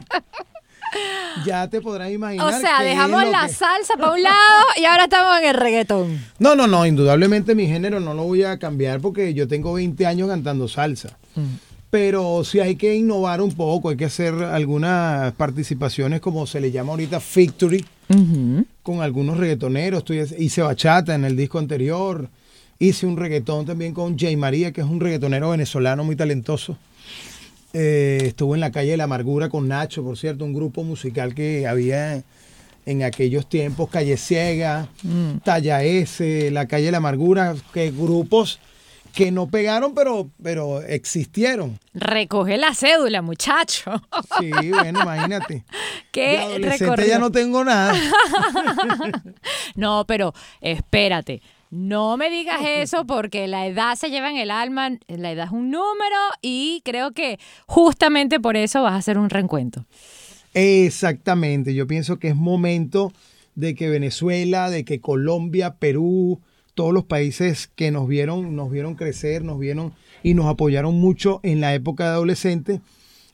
ya 1.45 1.69
te 1.69 1.79
podrás 1.79 2.11
imaginar. 2.11 2.53
O 2.53 2.59
sea, 2.59 2.83
dejamos 2.83 3.23
la 3.23 3.47
salsa 3.47 3.95
para 3.95 4.11
un 4.11 4.21
lado 4.21 4.65
y 4.75 4.83
ahora 4.83 5.05
estamos 5.05 5.39
en 5.39 5.47
el 5.47 5.55
reggaetón. 5.55 6.25
No, 6.39 6.55
no, 6.55 6.67
no, 6.67 6.85
indudablemente 6.85 7.55
mi 7.55 7.67
género 7.67 8.01
no 8.01 8.13
lo 8.13 8.23
voy 8.23 8.43
a 8.43 8.59
cambiar 8.59 8.99
porque 8.99 9.33
yo 9.33 9.47
tengo 9.47 9.71
20 9.71 10.05
años 10.05 10.27
cantando 10.27 10.67
salsa. 10.67 11.17
Mm 11.35 11.71
pero 11.91 12.43
sí 12.45 12.61
hay 12.61 12.77
que 12.77 12.95
innovar 12.95 13.41
un 13.41 13.51
poco, 13.51 13.89
hay 13.89 13.97
que 13.97 14.05
hacer 14.05 14.33
algunas 14.33 15.33
participaciones 15.33 16.21
como 16.21 16.47
se 16.47 16.61
le 16.61 16.71
llama 16.71 16.91
ahorita 16.91 17.21
Victory, 17.35 17.85
con 18.81 19.01
algunos 19.01 19.37
reggaetoneros. 19.37 20.03
hice 20.09 20.61
bachata 20.61 21.13
en 21.13 21.25
el 21.25 21.35
disco 21.35 21.59
anterior, 21.59 22.29
hice 22.81 23.05
un 23.05 23.15
reggaetón 23.15 23.65
también 23.65 23.93
con 23.93 24.17
Jay 24.17 24.35
María, 24.35 24.71
que 24.71 24.81
es 24.81 24.87
un 24.87 24.99
reggaetonero 24.99 25.51
venezolano 25.51 26.03
muy 26.03 26.15
talentoso. 26.15 26.77
Eh, 27.73 28.23
estuvo 28.25 28.55
en 28.55 28.59
la 28.59 28.71
calle 28.71 28.91
de 28.91 28.97
la 28.97 29.03
amargura 29.03 29.49
con 29.49 29.67
Nacho, 29.67 30.03
por 30.03 30.17
cierto, 30.17 30.43
un 30.43 30.53
grupo 30.53 30.83
musical 30.83 31.35
que 31.35 31.67
había 31.67 32.23
en 32.87 33.03
aquellos 33.03 33.47
tiempos, 33.47 33.87
Calle 33.91 34.17
Ciega, 34.17 34.87
mm. 35.03 35.37
Talla 35.43 35.83
S, 35.83 36.49
la 36.49 36.67
calle 36.67 36.85
de 36.85 36.91
la 36.91 36.97
amargura, 36.97 37.55
que 37.71 37.91
grupos 37.91 38.59
que 39.13 39.31
no 39.31 39.47
pegaron, 39.47 39.93
pero, 39.93 40.31
pero 40.41 40.81
existieron. 40.81 41.77
Recoge 41.93 42.57
la 42.57 42.73
cédula, 42.73 43.21
muchacho. 43.21 44.01
Sí, 44.39 44.49
bueno, 44.71 45.01
imagínate. 45.01 45.65
¿Qué 46.11 46.59
ya 47.07 47.19
no 47.19 47.31
tengo 47.31 47.63
nada. 47.63 47.93
no, 49.75 50.05
pero 50.07 50.33
espérate. 50.61 51.41
No 51.71 52.17
me 52.17 52.29
digas 52.29 52.61
eso 52.63 53.05
porque 53.07 53.47
la 53.47 53.65
edad 53.65 53.95
se 53.95 54.09
lleva 54.09 54.29
en 54.29 54.37
el 54.37 54.51
alma, 54.51 54.91
la 55.07 55.31
edad 55.31 55.45
es 55.45 55.51
un 55.51 55.71
número 55.71 56.17
y 56.41 56.81
creo 56.83 57.11
que 57.11 57.39
justamente 57.65 58.39
por 58.39 58.57
eso 58.57 58.83
vas 58.83 58.93
a 58.93 58.97
hacer 58.97 59.17
un 59.17 59.29
reencuentro. 59.29 59.85
Exactamente, 60.53 61.73
yo 61.73 61.87
pienso 61.87 62.19
que 62.19 62.27
es 62.27 62.35
momento 62.35 63.13
de 63.55 63.73
que 63.73 63.89
Venezuela, 63.89 64.69
de 64.69 64.83
que 64.83 64.99
Colombia, 64.99 65.75
Perú, 65.75 66.41
todos 66.73 66.93
los 66.93 67.05
países 67.05 67.69
que 67.73 67.89
nos 67.89 68.07
vieron, 68.07 68.55
nos 68.55 68.69
vieron 68.69 68.95
crecer, 68.95 69.43
nos 69.43 69.57
vieron 69.57 69.93
y 70.23 70.33
nos 70.33 70.47
apoyaron 70.47 70.99
mucho 70.99 71.39
en 71.43 71.61
la 71.61 71.73
época 71.73 72.03
de 72.03 72.09
adolescente, 72.11 72.81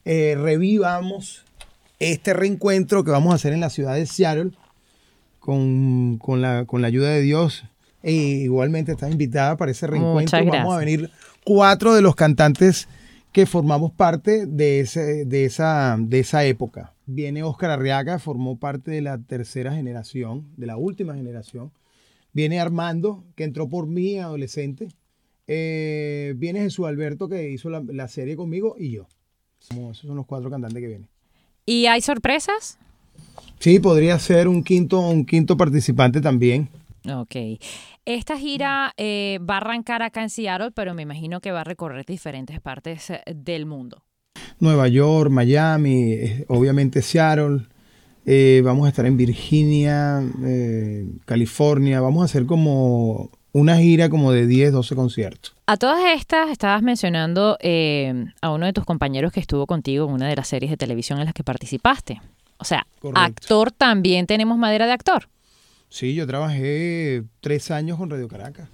eh, 0.05 0.35
revivamos 0.37 1.43
este 1.99 2.33
reencuentro 2.33 3.03
que 3.03 3.11
vamos 3.11 3.31
a 3.31 3.35
hacer 3.35 3.53
en 3.53 3.61
la 3.61 3.69
ciudad 3.69 3.95
de 3.95 4.05
Seattle 4.05 4.51
con, 5.39 6.19
la, 6.41 6.65
ayuda 6.83 7.09
de 7.09 7.21
Dios. 7.21 7.63
E 8.03 8.13
igualmente 8.13 8.91
estás 8.91 9.11
invitada 9.11 9.57
para 9.57 9.71
ese 9.71 9.87
reencuentro. 9.87 10.45
Vamos 10.45 10.75
a 10.75 10.79
venir 10.79 11.09
cuatro 11.43 11.93
de 11.93 12.01
los 12.01 12.15
cantantes 12.15 12.87
que 13.31 13.45
formamos 13.45 13.91
parte 13.91 14.45
de, 14.45 14.79
ese, 14.79 15.25
de, 15.25 15.45
esa, 15.45 15.97
de 15.99 16.19
esa 16.19 16.45
época. 16.45 16.93
Viene 17.05 17.43
Oscar 17.43 17.71
Arriaga, 17.71 18.19
formó 18.19 18.57
parte 18.57 18.91
de 18.91 19.01
la 19.01 19.17
tercera 19.17 19.73
generación, 19.73 20.47
de 20.57 20.67
la 20.67 20.77
última 20.77 21.15
generación. 21.15 21.71
Viene 22.33 22.59
Armando, 22.59 23.23
que 23.35 23.43
entró 23.43 23.69
por 23.69 23.87
mí, 23.87 24.17
adolescente. 24.17 24.89
Eh, 25.47 26.33
viene 26.37 26.59
Jesús 26.59 26.85
Alberto, 26.85 27.29
que 27.29 27.49
hizo 27.49 27.69
la, 27.69 28.07
serie 28.07 28.35
conmigo, 28.35 28.75
y 28.77 28.91
yo. 28.91 29.07
esos 29.69 29.97
son 29.97 30.15
los 30.15 30.25
cuatro 30.25 30.49
cantantes 30.49 30.81
que 30.81 30.87
vienen. 30.87 31.07
¿Y 31.65 31.85
hay 31.85 32.01
sorpresas? 32.01 32.77
Sí, 33.59 33.79
podría 33.79 34.19
ser 34.19 34.47
un 34.47 34.63
quinto, 34.63 34.99
un 34.99 35.25
quinto 35.25 35.57
participante 35.57 36.21
también. 36.21 36.69
Ok. 37.09 37.35
Esta 38.05 38.37
gira 38.37 38.93
eh, 38.97 39.39
va 39.47 39.55
a 39.55 39.57
arrancar 39.57 40.01
acá 40.01 40.23
en 40.23 40.29
Seattle, 40.29 40.71
pero 40.71 40.93
me 40.93 41.03
imagino 41.03 41.41
que 41.41 41.51
va 41.51 41.61
a 41.61 41.63
recorrer 41.63 42.05
diferentes 42.05 42.59
partes 42.59 43.09
eh, 43.09 43.21
del 43.33 43.65
mundo. 43.65 44.03
Nueva 44.59 44.87
York, 44.87 45.29
Miami, 45.29 46.15
obviamente 46.47 47.01
Seattle, 47.01 47.67
eh, 48.29 48.61
vamos 48.63 48.85
a 48.85 48.89
estar 48.89 49.05
en 49.05 49.15
Virginia, 49.15 50.21
eh, 50.43 51.07
California. 51.25 52.01
Vamos 52.01 52.23
a 52.23 52.25
hacer 52.25 52.45
como 52.45 53.31
una 53.53 53.77
gira 53.77 54.09
como 54.09 54.33
de 54.33 54.45
10, 54.47 54.73
12 54.73 54.95
conciertos. 54.95 55.55
A 55.65 55.77
todas 55.77 56.01
estas, 56.13 56.49
estabas 56.49 56.81
mencionando 56.81 57.57
eh, 57.61 58.25
a 58.41 58.51
uno 58.51 58.65
de 58.65 58.73
tus 58.73 58.83
compañeros 58.83 59.31
que 59.31 59.39
estuvo 59.39 59.65
contigo 59.65 60.07
en 60.07 60.13
una 60.13 60.27
de 60.27 60.35
las 60.35 60.49
series 60.49 60.69
de 60.69 60.77
televisión 60.77 61.19
en 61.19 61.25
las 61.25 61.33
que 61.33 61.45
participaste. 61.45 62.21
O 62.57 62.65
sea, 62.65 62.85
actor 63.15 63.71
también 63.71 64.27
tenemos 64.27 64.57
madera 64.57 64.87
de 64.87 64.91
actor. 64.91 65.29
Sí, 65.89 66.15
yo 66.15 66.27
trabajé 66.27 67.23
tres 67.39 67.71
años 67.71 67.97
con 67.97 68.09
Radio 68.09 68.27
Caracas. 68.27 68.69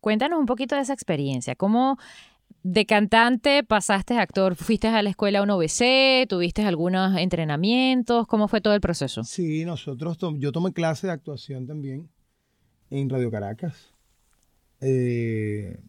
Cuéntanos 0.00 0.38
un 0.38 0.46
poquito 0.46 0.76
de 0.76 0.82
esa 0.82 0.92
experiencia. 0.92 1.54
¿Cómo 1.54 1.98
de 2.62 2.86
cantante 2.86 3.64
pasaste 3.64 4.14
a 4.14 4.22
actor, 4.22 4.54
fuiste 4.54 4.88
a 4.88 5.02
la 5.02 5.10
escuela 5.10 5.42
1BC, 5.42 6.26
tuviste 6.28 6.62
algunos 6.62 7.16
entrenamientos, 7.16 8.26
¿cómo 8.26 8.48
fue 8.48 8.60
todo 8.60 8.74
el 8.74 8.80
proceso? 8.80 9.24
Sí, 9.24 9.64
nosotros, 9.64 10.18
yo 10.38 10.52
tomé 10.52 10.72
clase 10.72 11.06
de 11.06 11.14
actuación 11.14 11.66
también 11.66 12.10
en 12.90 13.08
Radio 13.08 13.30
Caracas, 13.30 13.94
eh, 14.80 15.80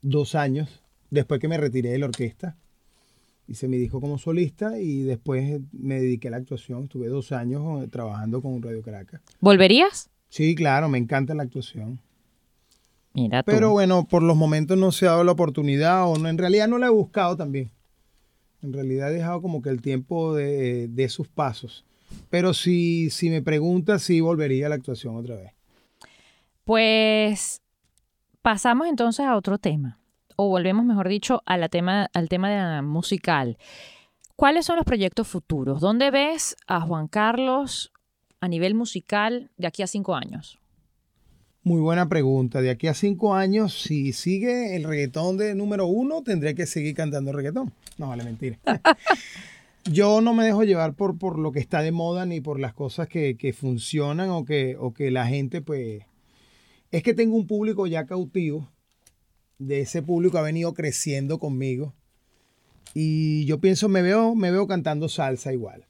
dos 0.00 0.34
años, 0.34 0.82
después 1.10 1.40
que 1.40 1.48
me 1.48 1.58
retiré 1.58 1.90
de 1.90 1.98
la 1.98 2.06
orquesta, 2.06 2.56
hice 3.46 3.68
mi 3.68 3.76
disco 3.76 4.00
como 4.00 4.18
solista 4.18 4.78
y 4.80 5.02
después 5.02 5.60
me 5.72 6.00
dediqué 6.00 6.28
a 6.28 6.32
la 6.32 6.36
actuación, 6.38 6.84
estuve 6.84 7.08
dos 7.08 7.32
años 7.32 7.88
trabajando 7.90 8.40
con 8.42 8.62
Radio 8.62 8.82
Caracas. 8.82 9.20
¿Volverías? 9.40 10.10
Sí, 10.28 10.54
claro, 10.54 10.88
me 10.88 10.98
encanta 10.98 11.34
la 11.34 11.44
actuación. 11.44 12.00
Pero 13.46 13.70
bueno, 13.70 14.08
por 14.08 14.22
los 14.22 14.36
momentos 14.36 14.76
no 14.76 14.90
se 14.90 15.06
ha 15.06 15.10
dado 15.10 15.24
la 15.24 15.32
oportunidad 15.32 16.08
o 16.08 16.18
no, 16.18 16.28
en 16.28 16.36
realidad 16.36 16.66
no 16.66 16.78
la 16.78 16.86
he 16.86 16.90
buscado 16.90 17.36
también. 17.36 17.70
En 18.60 18.72
realidad 18.72 19.12
he 19.12 19.16
dejado 19.16 19.40
como 19.40 19.62
que 19.62 19.68
el 19.68 19.80
tiempo 19.80 20.34
de, 20.34 20.88
de 20.88 21.08
sus 21.08 21.28
pasos. 21.28 21.84
Pero 22.30 22.54
si, 22.54 23.10
si 23.10 23.30
me 23.30 23.42
preguntas, 23.42 24.02
sí 24.02 24.20
volvería 24.20 24.66
a 24.66 24.68
la 24.70 24.74
actuación 24.74 25.16
otra 25.16 25.36
vez. 25.36 25.52
Pues 26.64 27.62
pasamos 28.42 28.88
entonces 28.88 29.24
a 29.24 29.36
otro 29.36 29.58
tema, 29.58 29.98
o 30.36 30.48
volvemos, 30.48 30.84
mejor 30.84 31.08
dicho, 31.08 31.42
a 31.46 31.56
la 31.56 31.68
tema, 31.68 32.10
al 32.12 32.28
tema 32.28 32.82
musical. 32.82 33.58
¿Cuáles 34.36 34.66
son 34.66 34.76
los 34.76 34.84
proyectos 34.84 35.28
futuros? 35.28 35.80
¿Dónde 35.80 36.10
ves 36.10 36.56
a 36.66 36.80
Juan 36.80 37.08
Carlos 37.08 37.92
a 38.40 38.48
nivel 38.48 38.74
musical 38.74 39.50
de 39.56 39.66
aquí 39.68 39.82
a 39.82 39.86
cinco 39.86 40.14
años? 40.14 40.58
Muy 41.62 41.80
buena 41.80 42.08
pregunta. 42.08 42.60
De 42.60 42.68
aquí 42.68 42.88
a 42.88 42.94
cinco 42.94 43.34
años, 43.34 43.80
si 43.80 44.12
sigue 44.12 44.76
el 44.76 44.84
reggaetón 44.84 45.38
de 45.38 45.54
número 45.54 45.86
uno, 45.86 46.22
tendré 46.22 46.54
que 46.54 46.66
seguir 46.66 46.94
cantando 46.94 47.32
reggaetón. 47.32 47.72
No, 47.96 48.08
vale, 48.08 48.22
mentira. 48.22 48.58
Yo 49.90 50.20
no 50.20 50.34
me 50.34 50.44
dejo 50.44 50.64
llevar 50.64 50.94
por, 50.94 51.16
por 51.16 51.38
lo 51.38 51.52
que 51.52 51.60
está 51.60 51.80
de 51.80 51.92
moda 51.92 52.26
ni 52.26 52.40
por 52.40 52.60
las 52.60 52.74
cosas 52.74 53.08
que, 53.08 53.56
funcionan 53.58 54.30
o 54.30 54.44
que, 54.44 54.76
o 54.78 54.92
que 54.92 55.10
la 55.10 55.26
gente, 55.26 55.62
pues... 55.62 56.02
Es 56.90 57.02
que 57.02 57.14
tengo 57.14 57.34
un 57.34 57.46
público 57.46 57.86
ya 57.86 58.04
cautivo. 58.04 58.68
De 59.58 59.80
ese 59.80 60.02
público 60.02 60.38
ha 60.38 60.42
venido 60.42 60.74
creciendo 60.74 61.38
conmigo. 61.38 61.94
Y 62.94 63.44
yo 63.46 63.60
pienso, 63.60 63.88
me 63.88 64.02
veo, 64.02 64.34
me 64.34 64.50
veo 64.50 64.66
cantando 64.66 65.08
salsa 65.08 65.52
igual. 65.52 65.86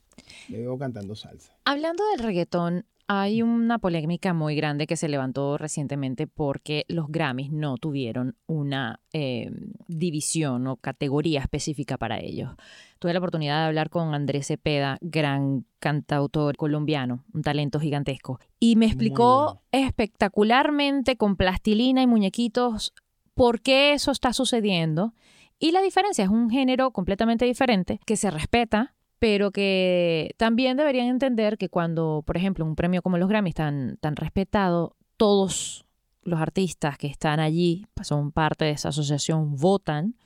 Me 0.49 0.59
veo 0.59 0.79
cantando 0.79 1.15
salsa. 1.15 1.53
Hablando 1.65 2.03
del 2.11 2.21
reggaetón, 2.21 2.87
Hay 3.07 3.43
una 3.43 3.79
polémica 3.79 4.33
muy 4.33 4.57
grande 4.57 4.87
que 4.87 4.97
se 4.97 5.09
levantó 5.09 5.59
recientemente 5.59 6.27
porque 6.27 6.87
los 6.89 7.09
Grammys 7.09 7.53
no 7.53 7.77
tuvieron 7.77 8.35
una 8.47 8.99
eh, 9.13 9.51
división 9.89 10.67
o 10.67 10.77
categoría 10.77 11.41
específica 11.41 11.99
para 11.99 12.19
ellos. 12.19 12.55
Tuve 12.99 13.13
la 13.13 13.19
oportunidad 13.19 13.61
de 13.61 13.67
hablar 13.67 13.91
con 13.91 14.15
Andrés 14.15 14.47
Cepeda, 14.47 14.97
gran 15.03 15.67
cantautor 15.81 16.57
colombiano, 16.57 17.27
un 17.35 17.43
talento 17.43 17.79
gigantesco, 17.79 18.41
y 18.59 18.77
me 18.77 18.87
explicó 18.87 19.61
espectacularmente 19.71 21.17
con 21.19 21.37
plastilina 21.37 22.01
y 22.01 22.07
muñequitos 22.07 22.95
por 23.35 23.61
qué 23.61 23.93
eso 23.93 24.11
está 24.11 24.33
sucediendo. 24.33 25.15
Y 25.59 25.73
la 25.73 25.83
diferencia 25.83 26.25
es 26.25 26.31
un 26.31 26.51
género 26.51 26.91
completamente 26.93 27.45
diferente 27.45 28.01
que 28.07 28.17
se 28.17 28.31
respeta, 28.31 28.95
pero 29.19 29.51
que 29.51 30.35
también 30.37 30.77
deberían 30.77 31.07
entender 31.07 31.57
que 31.57 31.69
cuando, 31.69 32.23
por 32.27 32.37
ejemplo, 32.37 32.65
un 32.65 32.77
premio 32.77 33.03
como 33.03 33.19
los 33.19 33.29
Grammys 33.29 33.55
tan, 33.55 33.97
tan 33.99 34.17
respetado, 34.17 34.97
todos 35.17 35.87
los 36.23 36.41
artistas 36.41 36.99
que 36.99 37.07
están 37.07 37.41
allí, 37.41 37.87
son 38.03 38.33
parte 38.33 38.65
de 38.65 38.73
esa 38.73 38.89
asociación, 38.89 39.57
votan, 39.57 40.17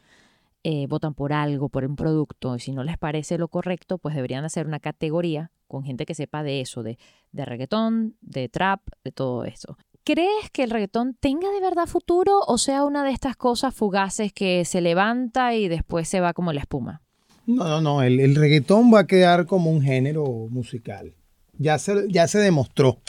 eh, 0.65 0.87
votan 0.88 1.15
por 1.15 1.33
algo, 1.33 1.69
por 1.69 1.85
un 1.85 1.97
producto, 1.97 2.57
y 2.57 2.61
si 2.61 2.73
no 2.73 2.83
les 2.83 2.99
parece 2.99 3.38
lo 3.38 3.49
correcto, 3.49 3.99
pues 3.99 4.15
deberían 4.15 4.45
hacer 4.45 4.67
una 4.67 4.81
categoría 4.81 5.50
con 5.67 5.85
gente 5.85 6.07
que 6.07 6.15
sepa 6.15 6.43
de 6.43 6.61
eso, 6.61 6.83
de, 6.83 6.99
de 7.33 7.45
reggaetón, 7.45 8.17
de 8.21 8.49
trap, 8.49 8.81
de 9.05 9.12
todo 9.12 9.45
eso. 9.45 9.77
¿Crees 10.09 10.49
que 10.55 10.62
el 10.62 10.71
reggaetón 10.71 11.19
tenga 11.21 11.50
de 11.50 11.61
verdad 11.61 11.85
futuro 11.85 12.41
o 12.47 12.57
sea 12.57 12.83
una 12.85 13.05
de 13.05 13.11
estas 13.11 13.37
cosas 13.37 13.75
fugaces 13.75 14.33
que 14.33 14.65
se 14.65 14.81
levanta 14.81 15.55
y 15.55 15.69
después 15.69 16.09
se 16.09 16.21
va 16.21 16.33
como 16.33 16.55
la 16.55 16.61
espuma? 16.61 17.03
No, 17.45 17.69
no, 17.69 17.83
no. 17.83 18.03
El, 18.03 18.35
reggaetón 18.35 18.91
va 18.91 19.00
a 19.00 19.07
quedar 19.07 19.45
como 19.45 19.71
un 19.71 19.83
género 19.83 20.25
musical. 20.49 21.12
Ya 21.59 21.79
se, 21.79 22.07
ya 22.09 22.27
se 22.27 22.38
demostró. 22.38 23.03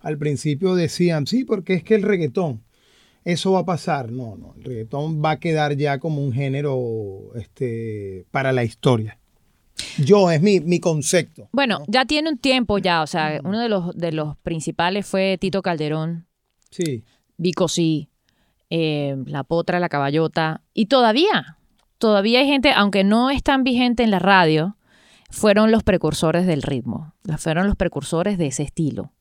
Al 0.00 0.18
principio 0.18 0.74
decían, 0.74 1.26
sí, 1.26 1.44
porque 1.44 1.72
es 1.72 1.82
que 1.82 1.94
el 1.94 2.02
reggaetón, 2.02 2.62
eso 3.24 3.52
va 3.52 3.60
a 3.60 3.64
pasar. 3.64 4.12
No, 4.12 4.36
no. 4.36 4.52
El 4.58 4.64
reggaetón 4.64 5.24
va 5.24 5.30
a 5.30 5.40
quedar 5.40 5.76
ya 5.76 5.98
como 5.98 6.22
un 6.22 6.34
género 6.34 7.32
este, 7.36 8.26
para 8.30 8.52
la 8.52 8.64
historia. 8.64 9.17
Yo, 9.98 10.30
es 10.30 10.40
mi, 10.40 10.60
mi 10.60 10.80
concepto. 10.80 11.48
Bueno, 11.52 11.82
ya 11.86 12.04
tiene 12.04 12.30
un 12.30 12.38
tiempo 12.38 12.78
ya. 12.78 13.02
O 13.02 13.06
sea, 13.06 13.40
uno 13.44 13.60
de 13.60 13.68
los, 13.68 13.96
de 13.96 14.12
los 14.12 14.36
principales 14.38 15.06
fue 15.06 15.38
Tito 15.40 15.62
Calderón. 15.62 16.26
Sí. 16.70 17.04
Vico 17.36 17.68
sí. 17.68 18.10
Eh, 18.70 19.16
la 19.26 19.44
Potra, 19.44 19.80
la 19.80 19.88
Caballota. 19.88 20.62
Y 20.74 20.86
todavía, 20.86 21.58
todavía 21.98 22.40
hay 22.40 22.46
gente, 22.46 22.72
aunque 22.74 23.04
no 23.04 23.30
es 23.30 23.42
tan 23.42 23.64
vigente 23.64 24.02
en 24.02 24.10
la 24.10 24.18
radio, 24.18 24.76
fueron 25.30 25.70
los 25.70 25.82
precursores 25.82 26.46
del 26.46 26.62
ritmo, 26.62 27.14
fueron 27.38 27.66
los 27.66 27.76
precursores 27.76 28.38
de 28.38 28.46
ese 28.46 28.62
estilo. 28.62 29.12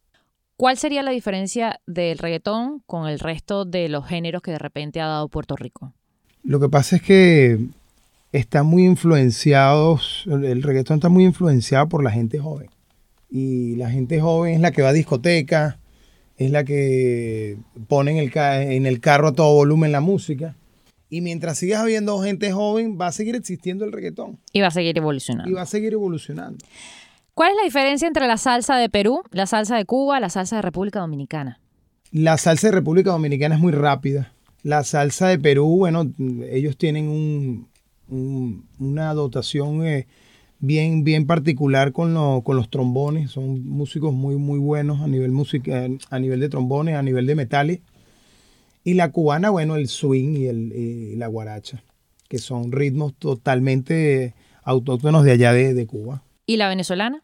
¿Cuál 0.56 0.78
sería 0.78 1.04
la 1.04 1.12
diferencia 1.12 1.82
del 1.86 2.18
reggaetón 2.18 2.82
con 2.86 3.08
el 3.08 3.20
resto 3.20 3.64
de 3.66 3.90
los 3.90 4.08
géneros 4.08 4.42
que 4.42 4.52
de 4.52 4.60
repente 4.60 5.00
ha 5.00 5.06
dado 5.06 5.30
Puerto 5.30 5.56
Rico? 5.56 5.94
Lo 6.44 6.60
que 6.60 6.70
pasa 6.70 6.96
es 6.96 7.02
que 7.04 7.60
está 8.32 8.64
muy 8.64 8.86
influenciados, 8.86 10.26
el 10.28 10.64
reggaetón 10.64 10.98
está 10.98 11.10
muy 11.10 11.24
influenciado 11.24 11.90
por 11.90 12.04
la 12.04 12.12
gente 12.12 12.40
joven. 12.40 12.70
Y 13.30 13.76
la 13.76 13.90
gente 13.90 14.22
joven 14.22 14.56
es 14.56 14.62
la 14.62 14.72
que 14.72 14.82
va 14.82 14.90
a 14.90 14.94
discoteca, 14.94 15.80
es 16.38 16.52
la 16.52 16.64
que 16.64 17.58
pone 17.88 18.12
en 18.12 18.18
el, 18.18 18.32
en 18.72 18.86
el 18.86 19.00
carro 19.00 19.30
a 19.30 19.34
todo 19.34 19.54
volumen 19.54 19.92
la 19.92 20.02
música. 20.02 20.56
Y 21.10 21.22
mientras 21.22 21.58
sigas 21.58 21.82
habiendo 21.82 22.22
gente 22.22 22.52
joven, 22.52 22.98
va 23.00 23.08
a 23.08 23.12
seguir 23.12 23.36
existiendo 23.36 23.86
el 23.86 23.92
reggaetón. 23.92 24.40
Y 24.52 24.62
va 24.62 24.68
a 24.68 24.72
seguir 24.72 24.98
evolucionando. 24.98 25.50
Y 25.50 25.54
va 25.54 25.62
a 25.62 25.66
seguir 25.66 25.94
evolucionando. 25.94 26.64
¿Cuál 27.34 27.52
es 27.52 27.58
la 27.58 27.64
diferencia 27.64 28.08
entre 28.08 28.28
la 28.28 28.38
salsa 28.38 28.78
de 28.78 28.90
Perú, 28.90 29.22
la 29.32 29.46
salsa 29.46 29.78
de 29.78 29.86
Cuba, 29.86 30.20
la 30.20 30.30
salsa 30.30 30.58
de 30.58 30.64
República 30.64 31.00
Dominicana? 31.00 31.60
La 32.12 32.38
salsa 32.38 32.68
de 32.68 32.72
República 32.72 33.12
Dominicana 33.12 33.56
es 33.56 33.62
muy 33.62 33.72
rápida. 33.72 34.34
La 34.64 34.84
salsa 34.84 35.28
de 35.28 35.40
Perú, 35.40 35.78
bueno, 35.78 36.12
ellos 36.50 36.78
tienen 36.78 37.08
un, 37.08 37.68
una 38.10 39.14
dotación 39.14 39.86
eh, 39.86 40.08
bien, 40.60 41.04
bien 41.04 41.28
particular 41.28 41.92
con, 41.92 42.42
con, 42.42 42.56
los 42.56 42.70
trombones. 42.70 43.32
Son 43.32 43.68
músicos 43.68 44.14
muy, 44.14 44.36
muy 44.36 44.60
buenos 44.60 45.02
a 45.02 45.08
nivel, 45.08 45.32
música, 45.32 45.88
a 46.10 46.20
nivel 46.20 46.40
de 46.40 46.50
trombones, 46.50 46.96
a 46.96 47.04
nivel 47.04 47.26
de 47.26 47.36
metales. 47.36 47.80
Y 48.84 48.94
la 48.94 49.12
cubana, 49.12 49.50
bueno, 49.50 49.76
el 49.76 49.90
swing 49.90 50.38
y, 50.38 50.46
el, 50.48 51.20
la 51.20 51.28
guaracha, 51.28 51.84
que 52.30 52.38
son 52.38 52.72
ritmos 52.72 53.14
totalmente 53.16 54.34
autóctonos 54.64 55.24
de 55.24 55.32
allá 55.32 55.52
de, 55.54 55.86
Cuba. 55.86 56.24
¿Y 56.46 56.58
la 56.58 56.70
venezolana? 56.70 57.22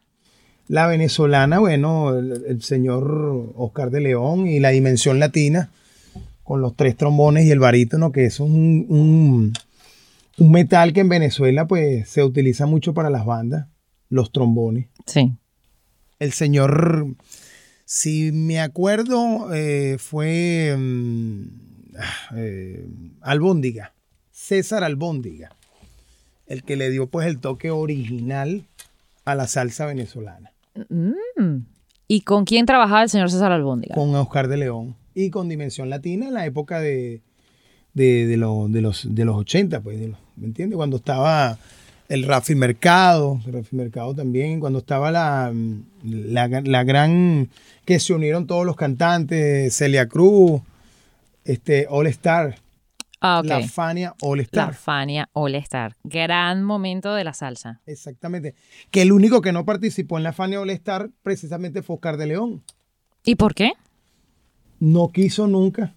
La 0.67 0.87
venezolana, 0.87 1.59
bueno, 1.59 2.17
el, 2.17 2.61
señor 2.61 3.53
Oscar 3.55 3.91
de 3.91 4.01
León 4.01 4.47
y 4.47 4.59
la 4.59 4.69
dimensión 4.69 5.19
latina, 5.19 5.69
con 6.43 6.61
los 6.61 6.75
tres 6.75 6.97
trombones 6.97 7.45
y 7.45 7.51
el 7.51 7.59
barítono, 7.59 8.11
que 8.11 8.25
es 8.25 8.39
un, 8.39 8.85
un, 8.89 9.53
un 10.37 10.51
metal 10.51 10.93
que 10.93 11.01
en 11.01 11.09
Venezuela 11.09 11.67
pues 11.67 12.09
se 12.09 12.23
utiliza 12.23 12.65
mucho 12.65 12.93
para 12.93 13.09
las 13.09 13.25
bandas, 13.25 13.67
los 14.09 14.31
trombones. 14.31 14.87
Sí. 15.05 15.33
El 16.19 16.31
señor 16.31 17.15
si 17.85 18.31
me 18.31 18.59
acuerdo, 18.59 19.53
eh, 19.53 19.97
fue 19.99 20.75
mm, 20.75 21.43
ah, 21.99 22.35
eh, 22.37 22.87
Albóndiga, 23.21 23.93
César 24.31 24.83
Albóndiga, 24.83 25.55
el 26.47 26.63
que 26.63 26.75
le 26.75 26.89
dio 26.89 27.07
pues 27.07 27.27
el 27.27 27.39
toque 27.39 27.69
original 27.69 28.63
a 29.25 29.35
la 29.35 29.45
salsa 29.45 29.85
venezolana. 29.85 30.51
Mm. 30.89 31.57
¿Y 32.07 32.21
con 32.21 32.45
quién 32.45 32.65
trabajaba 32.65 33.03
el 33.03 33.09
señor 33.09 33.29
César 33.29 33.51
Albóndiga? 33.51 33.93
Con 33.93 34.15
Oscar 34.15 34.47
de 34.47 34.57
León 34.57 34.95
y 35.13 35.29
con 35.29 35.47
Dimensión 35.47 35.91
Latina 35.91 36.27
en 36.27 36.33
la 36.33 36.47
época 36.47 36.79
de, 36.79 37.21
de, 37.93 38.35
los, 38.37 38.71
de 38.71 39.25
los 39.25 39.35
80, 39.37 39.81
pues, 39.81 39.99
¿me 40.35 40.45
entiendes? 40.45 40.77
Cuando 40.77 40.97
estaba 40.97 41.57
el 42.09 42.23
Rafi 42.23 42.55
Mercado, 42.55 43.39
el 43.45 43.53
Rafi 43.53 43.75
Mercado 43.75 44.13
también, 44.13 44.59
cuando 44.59 44.79
estaba 44.79 45.11
la, 45.11 45.53
la, 46.03 46.83
gran, 46.83 47.49
que 47.85 47.99
se 47.99 48.13
unieron 48.13 48.47
todos 48.47 48.65
los 48.65 48.75
cantantes, 48.75 49.75
Celia 49.75 50.07
Cruz, 50.07 50.61
este, 51.43 51.87
All 51.89 52.07
Star. 52.07 52.55
Ah, 53.25 53.41
La 53.43 53.65
Fania 53.65 54.15
All 54.21 54.41
Star. 54.41 54.67
La 54.67 54.73
Fania 54.73 55.29
All 55.31 55.55
Star. 55.55 55.95
Gran 56.03 56.63
momento 56.63 57.13
de 57.15 57.23
la 57.23 57.33
salsa. 57.33 57.79
Exactamente. 57.85 58.53
Que 58.91 59.01
el 59.01 59.13
único 59.13 59.41
que 59.41 59.53
no 59.53 59.63
participó 59.63 60.17
en 60.17 60.23
la 60.23 60.33
Fania 60.33 60.59
All 60.59 60.69
Star 60.71 61.09
precisamente 61.21 61.83
fue 61.83 61.95
Oscar 61.95 62.17
de 62.17 62.27
León. 62.27 62.63
¿Y 63.23 63.35
por 63.35 63.55
qué? 63.55 63.71
No 64.79 65.07
quiso 65.07 65.47
nunca. 65.47 65.95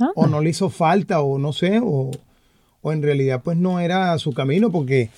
Ah. 0.00 0.10
O 0.14 0.26
no 0.26 0.40
le 0.40 0.50
hizo 0.50 0.70
falta, 0.70 1.20
o 1.20 1.38
no 1.38 1.52
sé, 1.52 1.80
o, 1.82 2.10
o 2.82 2.92
en 2.92 3.02
realidad 3.02 3.40
pues 3.42 3.56
no 3.56 3.80
era 3.80 4.18
su 4.18 4.32
camino, 4.32 4.70
porque 4.70 5.10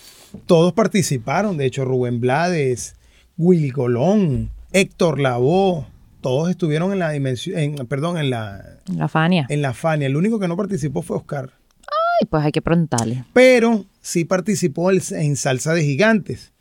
todos 0.47 0.73
participaron, 0.73 1.57
de 1.57 1.67
hecho 1.67 1.85
Rubén 1.85 2.21
Blades, 2.21 2.97
Willy 3.37 3.71
Colón, 3.71 4.51
Héctor 4.73 5.21
Lavoe, 5.21 5.87
todos 6.21 6.51
estuvieron 6.51 6.93
en 6.93 6.99
la 6.99 7.11
dimensión, 7.11 7.59
en, 7.59 7.75
perdón, 7.87 8.19
en 8.19 8.31
la, 8.31 8.81
la 8.95 9.09
Fania. 9.09 9.47
En 9.49 9.63
la 9.63 9.73
Fania. 9.73 10.07
El 10.07 10.17
único 10.17 10.39
que 10.39 10.49
no 10.49 10.57
participó 10.57 11.03
fue 11.03 11.17
Oscar. 11.17 11.53
Ay, 11.81 12.27
pues 12.29 12.45
hay 12.45 12.53
que 12.53 12.63
preguntarle. 12.63 13.25
Pero 13.33 13.85
sí 14.01 14.25
participó 14.25 14.91
en 14.91 15.37
Salsa 15.37 15.75
de 15.75 15.85
Gigantes, 15.85 16.53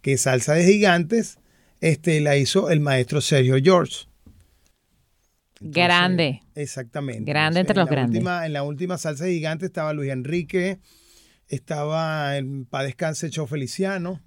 que 0.00 0.16
Salsa 0.16 0.54
de 0.54 0.64
Gigantes 0.64 1.38
este, 1.80 2.20
la 2.20 2.36
hizo 2.36 2.70
el 2.70 2.80
maestro 2.80 3.20
Sergio 3.20 3.56
George. 3.62 4.06
Grande. 5.60 6.40
Exactamente. 6.54 7.30
Grande 7.30 7.60
entre 7.60 7.76
los 7.76 7.88
grandes. 7.88 8.24
en 8.24 8.52
la 8.52 8.62
última 8.62 8.96
Salsa 8.96 9.24
de 9.24 9.34
Gigantes 9.34 9.66
estaba 9.66 9.92
Luis 9.92 10.10
Enrique, 10.10 10.80
estaba 11.48 12.36
en 12.38 12.64
Pa 12.64 12.82
Descanse 12.82 13.28
Cho 13.28 13.46
Feliciano, 13.46 14.20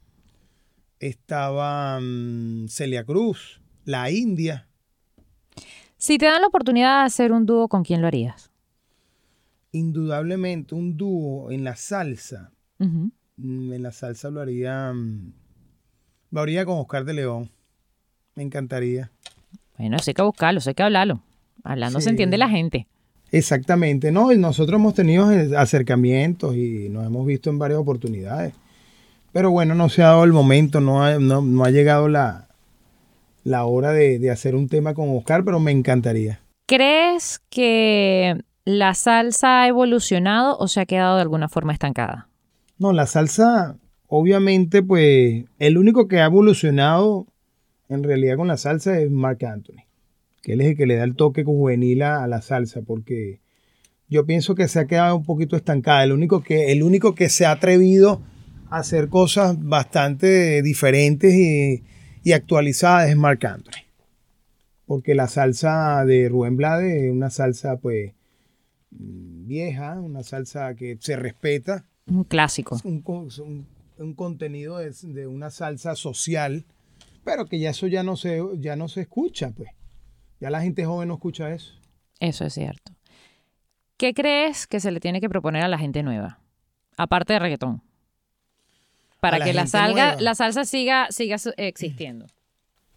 estaba 1.00 2.00
mm, 2.00 2.68
Celia 2.68 3.04
Cruz, 3.04 3.62
La 3.84 4.12
India. 4.12 4.68
Si 5.98 6.20
te 6.20 6.28
dan 6.28 6.42
la 6.42 6.48
oportunidad 6.48 7.00
de 7.00 7.06
hacer 7.08 7.32
un 7.32 7.48
dúo, 7.48 7.68
¿con 7.68 7.84
quién 7.84 8.02
lo 8.02 8.08
harías? 8.08 8.52
Indudablemente, 9.72 10.76
un 10.76 10.96
dúo 10.98 11.50
en 11.50 11.64
la 11.64 11.76
salsa. 11.76 12.52
Mm, 12.78 13.74
en 13.74 13.82
la 13.82 13.92
salsa 13.92 14.30
lo 14.30 14.40
haría, 14.40 14.94
mm, 14.94 15.34
lo 16.30 16.42
haría 16.42 16.64
con 16.64 16.78
Oscar 16.78 17.06
de 17.06 17.14
León. 17.14 17.50
Me 18.36 18.44
encantaría. 18.44 19.12
Bueno, 19.78 19.98
eso 19.98 20.10
hay 20.10 20.14
que 20.14 20.22
buscarlo, 20.22 20.60
eso 20.60 20.70
hay 20.70 20.76
que 20.76 20.84
hablarlo. 20.84 21.22
Hablando 21.64 22.02
se 22.02 22.10
entiende 22.10 22.38
la 22.38 22.50
gente. 22.50 22.88
Exactamente, 23.32 24.12
no, 24.12 24.32
y 24.32 24.38
nosotros 24.38 24.80
hemos 24.80 24.94
tenido 24.94 25.28
acercamientos 25.58 26.56
y 26.56 26.88
nos 26.90 27.06
hemos 27.06 27.26
visto 27.26 27.50
en 27.50 27.58
varias 27.58 27.80
oportunidades. 27.80 28.54
Pero 29.32 29.50
bueno, 29.50 29.74
no 29.74 29.90
se 29.90 30.04
ha 30.04 30.08
dado 30.08 30.24
el 30.24 30.34
momento, 30.34 30.80
no 30.80 31.04
ha, 31.04 31.18
no, 31.18 31.64
ha 31.64 31.72
llegado 31.72 32.08
la, 32.08 32.48
la 33.44 33.66
hora 33.66 33.92
de, 33.92 34.20
de, 34.20 34.30
hacer 34.30 34.56
un 34.56 34.70
tema 34.70 34.94
con 34.94 35.18
Oscar, 35.18 35.44
pero 35.44 35.60
me 35.60 35.72
encantaría. 35.72 36.42
¿Crees 36.68 37.42
que 37.50 38.40
la 38.66 38.94
salsa 38.94 39.64
ha 39.64 39.68
evolucionado 39.68 40.56
o 40.60 40.68
se 40.68 40.82
ha 40.82 40.86
quedado 40.86 41.16
de 41.16 41.24
alguna 41.24 41.50
forma 41.50 41.74
estancada? 41.74 42.30
No, 42.78 42.94
la 42.94 43.08
salsa, 43.08 43.78
obviamente, 44.08 44.84
pues 44.84 45.46
el 45.58 45.80
único 45.80 46.08
que 46.08 46.22
ha 46.22 46.26
evolucionado 46.26 47.26
en 47.90 48.04
realidad 48.04 48.38
con 48.38 48.48
la 48.48 48.58
salsa 48.58 49.00
es 49.00 49.10
Mark 49.10 49.46
Anthony, 49.46 49.86
que 50.42 50.54
él 50.54 50.62
es 50.62 50.68
el 50.68 50.78
que 50.78 50.86
le 50.86 50.96
da 50.96 51.04
el 51.04 51.16
toque 51.16 51.44
juvenil 51.44 52.04
a, 52.04 52.26
la 52.28 52.42
salsa, 52.42 52.82
porque 52.82 53.40
yo 54.10 54.26
pienso 54.26 54.56
que 54.56 54.68
se 54.68 54.80
ha 54.80 54.88
quedado 54.88 55.16
un 55.16 55.24
poquito 55.24 55.56
estancada. 55.56 56.04
El 56.04 56.12
único 56.12 56.44
que, 56.44 56.72
el 56.72 56.84
único 56.84 57.16
que 57.16 57.30
se 57.30 57.46
ha 57.46 57.52
atrevido 57.52 58.22
a 58.70 58.78
hacer 58.78 59.10
cosas 59.10 59.58
bastante 59.60 60.62
diferentes 60.62 61.34
y, 61.34 61.84
y 62.24 62.32
actualizadas 62.32 63.10
es 63.10 63.16
Mark 63.16 63.46
Anthony. 63.46 63.84
Porque 64.86 65.16
la 65.16 65.28
salsa 65.28 66.04
de 66.06 66.30
Rubén 66.30 66.58
Blade 66.58 67.06
es 67.06 67.12
una 67.12 67.30
salsa 67.30 67.78
pues 67.78 68.14
vieja, 68.92 70.00
una 70.00 70.24
salsa 70.24 70.76
que 70.76 70.98
se 71.00 71.16
respeta. 71.16 71.86
Un 72.06 72.24
clásico. 72.24 72.80
Un, 72.84 73.04
un, 73.98 74.14
contenido 74.14 74.78
de, 74.78 74.92
de, 75.04 75.28
una 75.28 75.50
salsa 75.50 75.96
social, 75.96 76.66
pero 77.24 77.46
que 77.46 77.60
ya 77.60 77.72
eso 77.72 77.88
ya 77.88 78.04
no 78.04 78.16
se, 78.16 78.42
ya 78.58 78.76
no 78.76 78.88
se 78.88 79.02
escucha, 79.02 79.52
pues. 79.52 79.70
Ya 80.40 80.50
la 80.50 80.62
gente 80.62 80.86
joven 80.86 81.08
no 81.08 81.16
escucha 81.16 81.54
eso. 81.54 81.74
Eso 82.20 82.46
es 82.46 82.54
cierto. 82.54 82.94
¿Qué 83.98 84.14
crees 84.14 84.68
que 84.68 84.80
se 84.80 84.92
le 84.92 85.00
tiene 85.00 85.22
que 85.22 85.30
proponer 85.30 85.64
a 85.64 85.68
la 85.68 85.78
gente 85.78 86.04
nueva? 86.04 86.40
Aparte 86.98 87.34
de 87.34 87.40
reggaetón. 87.40 87.82
Para 89.20 89.40
que 89.40 89.54
la, 89.54 89.68
salga, 89.68 90.20
la 90.20 90.36
salsa 90.36 90.66
siga, 90.66 91.08
siga 91.10 91.38
existiendo. 91.56 92.28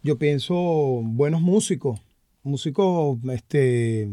Yo 0.03 0.19
pienso 0.19 0.55
buenos 1.05 1.41
músicos, 1.41 2.01
músicos 2.43 3.19
este, 3.31 4.11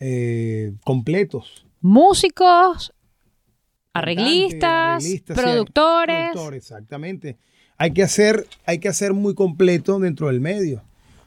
eh, 0.00 0.72
completos. 0.84 1.66
Músicos, 1.82 2.94
arreglistas, 3.92 5.04
productores. 5.26 6.34
exactamente. 6.54 7.36
Hay 7.82 7.90
que, 7.90 8.04
hacer, 8.04 8.46
hay 8.64 8.78
que 8.78 8.86
hacer 8.86 9.12
muy 9.12 9.34
completo 9.34 9.98
dentro 9.98 10.28
del 10.28 10.40
medio. 10.40 10.84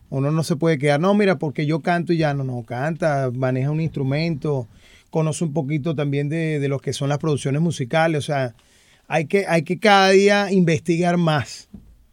Uno 0.09 0.31
no 0.31 0.41
se 0.41 0.55
puede 0.55 0.77
quedar, 0.77 1.01
no, 1.01 1.13
mira, 1.13 1.37
porque 1.37 1.65
yo 1.65 1.81
canto 1.81 2.13
y 2.13 2.17
ya 2.17 2.33
no, 2.33 2.45
no, 2.45 2.63
canta, 2.63 3.29
maneja 3.33 3.71
un 3.71 3.81
instrumento, 3.81 4.65
conoce 5.09 5.43
un 5.43 5.51
poquito 5.51 5.95
también 5.95 6.29
de, 6.29 6.59
de 6.61 6.69
lo 6.69 6.79
que 6.79 6.93
son 6.93 7.09
las 7.09 7.17
producciones 7.17 7.61
musicales, 7.61 8.19
o 8.19 8.21
sea, 8.21 8.55
hay 9.09 9.25
que, 9.25 9.45
hay 9.45 9.63
que 9.63 9.79
cada 9.79 10.11
día 10.11 10.49
investigar 10.49 11.17
más 11.17 11.67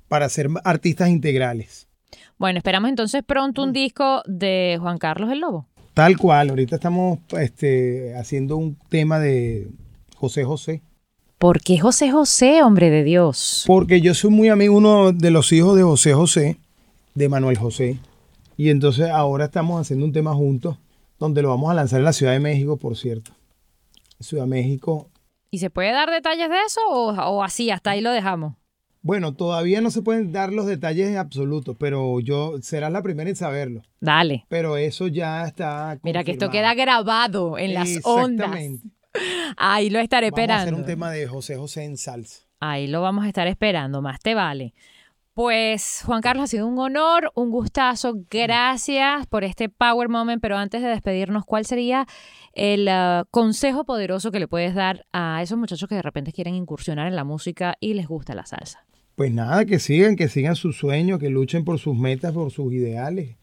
para 0.09 0.29
ser 0.29 0.49
artistas 0.65 1.09
integrales. 1.09 1.87
Bueno, 2.37 2.59
esperamos 2.59 2.89
entonces 2.89 3.23
pronto 3.25 3.63
un 3.63 3.71
mm. 3.71 3.75
disco 3.75 4.23
de 4.27 4.77
Juan 4.81 4.99
Carlos 4.99 5.31
el 5.31 5.39
Lobo. 5.39 5.69
Tal 5.95 6.19
cual, 6.19 6.51
ahorita 6.51 6.75
estamos 6.75 7.21
este, 7.39 8.17
haciendo 8.17 8.57
un 8.57 8.77
tema 8.89 9.21
de 9.21 9.69
José 10.17 10.43
José. 10.43 10.83
¿Por 11.43 11.61
qué 11.61 11.77
José 11.77 12.13
José, 12.13 12.63
hombre 12.63 12.89
de 12.89 13.03
Dios? 13.03 13.65
Porque 13.67 14.01
yo 14.01 14.15
soy 14.15 14.31
muy 14.31 14.49
amigo 14.49 14.77
uno 14.77 15.11
de 15.11 15.33
los 15.33 15.53
hijos 15.53 15.77
de 15.77 15.83
José 15.83 16.15
José, 16.15 16.61
de 17.17 17.29
Manuel 17.29 17.59
José. 17.59 17.99
Y 18.57 18.71
entonces 18.71 19.11
ahora 19.11 19.47
estamos 19.47 19.81
haciendo 19.81 20.07
un 20.07 20.13
tema 20.13 20.35
juntos, 20.35 20.79
donde 21.19 21.43
lo 21.43 21.49
vamos 21.49 21.69
a 21.69 21.75
lanzar 21.75 21.99
en 21.99 22.05
la 22.05 22.13
Ciudad 22.13 22.31
de 22.31 22.39
México, 22.39 22.77
por 22.77 22.97
cierto. 22.97 23.33
Ciudad 24.21 24.45
de 24.45 24.51
México. 24.51 25.11
¿Y 25.51 25.59
se 25.59 25.69
puede 25.69 25.91
dar 25.91 26.13
detalles 26.13 26.49
de 26.49 26.55
eso 26.65 26.81
o, 26.89 27.11
o 27.11 27.43
así, 27.43 27.73
hasta 27.73 27.91
ahí 27.91 28.03
lo 28.03 28.13
dejamos? 28.13 28.55
Bueno, 29.01 29.35
todavía 29.35 29.81
no 29.81 29.91
se 29.91 30.01
pueden 30.01 30.31
dar 30.31 30.53
los 30.53 30.67
detalles 30.67 31.17
absolutos, 31.17 31.75
pero 31.77 32.21
yo 32.21 32.55
serás 32.63 32.93
la 32.93 33.03
primera 33.03 33.29
en 33.29 33.35
saberlo. 33.35 33.83
Dale. 33.99 34.47
Pero 34.49 34.77
eso 34.77 35.09
ya 35.09 35.45
está. 35.45 35.99
Mira 36.05 36.23
que 36.23 36.31
esto 36.31 36.51
queda 36.51 36.73
grabado 36.75 37.59
en 37.59 37.75
las 37.75 37.99
ondas. 38.05 38.57
Ahí 39.57 39.91
lo 39.91 39.99
estaré 39.99 40.29
esperando. 40.29 40.65
Vamos 40.65 40.73
a 40.73 40.73
hacer 40.73 40.81
un 40.81 40.87
tema 40.87 41.11
de 41.11 41.27
José 41.27 41.57
José 41.57 41.85
en 41.85 41.97
salsa. 41.97 42.41
Ahí 42.61 42.87
lo 42.87 43.03
vamos 43.03 43.25
a 43.25 43.29
estar 43.29 43.47
esperando, 43.49 44.03
más 44.03 44.21
te 44.21 44.35
vale. 44.35 44.73
Pues 45.35 46.03
Juan 46.05 46.21
Carlos, 46.21 46.45
ha 46.45 46.47
sido 46.47 46.67
un 46.67 46.79
honor, 46.79 47.33
un 47.35 47.51
gustazo. 47.51 48.15
Gracias 48.31 49.27
por 49.27 49.45
este 49.45 49.71
Power 49.71 50.11
Moment. 50.11 50.43
Pero 50.43 50.59
antes 50.59 50.83
de 50.83 50.89
despedirnos, 50.89 51.45
¿cuál 51.47 51.65
sería 51.65 52.07
el 52.53 52.87
uh, 52.89 53.25
consejo 53.31 53.85
poderoso 53.85 54.31
que 54.31 54.41
le 54.41 54.47
puedes 54.47 54.75
dar 54.75 55.07
a 55.13 55.41
esos 55.43 55.57
muchachos 55.57 55.89
que 55.89 55.95
de 55.95 56.03
repente 56.03 56.33
quieren 56.33 56.55
incursionar 56.55 57.07
en 57.09 57.17
la 57.17 57.25
música 57.25 57.77
y 57.81 57.95
les 57.95 58.07
gusta 58.07 58.35
la 58.35 58.45
salsa? 58.45 58.85
Pues 59.17 59.33
nada, 59.33 59.65
que 59.65 59.79
sigan, 59.79 60.17
que 60.17 60.29
sigan 60.29 60.55
sus 60.55 60.77
sueños, 60.77 61.19
que 61.19 61.31
luchen 61.31 61.65
por 61.65 61.79
sus 61.79 61.97
metas, 61.97 62.33
por 62.33 62.51
sus 62.51 62.71
ideales. 62.73 63.37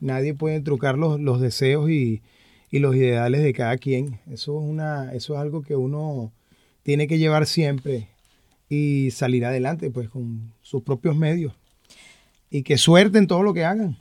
Nadie 0.00 0.32
puede 0.32 0.60
trucar 0.60 0.96
los, 0.96 1.20
los 1.20 1.42
deseos 1.42 1.90
y, 2.74 2.80
los 2.80 2.96
ideales 2.96 3.42
de 3.42 3.52
cada 3.52 3.76
quien. 3.78 4.20
Eso 4.26 4.58
es, 4.58 4.68
una, 4.68 5.12
eso 5.12 5.34
es 5.34 5.40
algo 5.40 5.62
que 5.62 5.76
uno 5.76 6.32
tiene 6.82 7.06
que 7.06 7.18
llevar 7.18 7.46
siempre 7.46 8.08
y 8.68 9.10
salir 9.10 9.44
adelante, 9.44 9.90
pues 9.90 10.08
con 10.08 10.52
sus 10.62 10.82
propios 10.82 11.16
medios. 11.16 11.54
Y 12.50 12.62
que 12.62 12.76
suerte 12.76 13.18
en 13.18 13.26
todo 13.26 13.42
lo 13.42 13.54
que 13.54 13.64
hagan. 13.64 13.96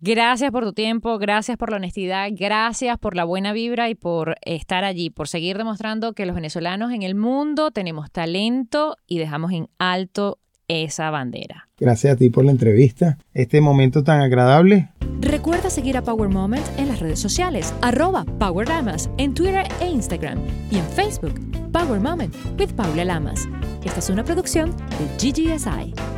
Gracias 0.00 0.52
por 0.52 0.64
tu 0.64 0.72
tiempo, 0.72 1.18
gracias 1.18 1.56
por 1.56 1.70
la 1.70 1.76
honestidad, 1.76 2.28
gracias 2.30 2.98
por 2.98 3.16
la 3.16 3.24
buena 3.24 3.52
vibra 3.52 3.90
y 3.90 3.96
por 3.96 4.36
estar 4.42 4.84
allí, 4.84 5.10
por 5.10 5.26
seguir 5.26 5.58
demostrando 5.58 6.12
que 6.12 6.24
los 6.24 6.36
venezolanos 6.36 6.92
en 6.92 7.02
el 7.02 7.16
mundo 7.16 7.72
tenemos 7.72 8.08
talento 8.12 8.96
y 9.08 9.18
dejamos 9.18 9.50
en 9.50 9.68
alto 9.78 10.38
esa 10.68 11.10
bandera. 11.10 11.68
Gracias 11.78 12.12
a 12.12 12.16
ti 12.16 12.30
por 12.30 12.44
la 12.44 12.52
entrevista, 12.52 13.18
este 13.34 13.60
momento 13.60 14.04
tan 14.04 14.20
agradable. 14.20 14.90
Recuerda 15.20 15.70
seguir 15.70 15.96
a 15.96 16.02
Power 16.02 16.28
Moment 16.28 16.64
en 16.78 16.88
las 16.88 17.00
redes 17.00 17.18
sociales, 17.18 17.74
arroba 17.82 18.24
Power 18.38 18.68
Lamas, 18.68 19.10
en 19.18 19.34
Twitter 19.34 19.66
e 19.80 19.88
Instagram 19.88 20.38
y 20.70 20.76
en 20.76 20.84
Facebook, 20.84 21.34
Power 21.72 22.00
Moment 22.00 22.34
with 22.58 22.72
Paula 22.74 23.04
Lamas. 23.04 23.48
Esta 23.84 23.98
es 23.98 24.10
una 24.10 24.22
producción 24.22 24.74
de 24.76 25.06
GGSI. 25.18 26.17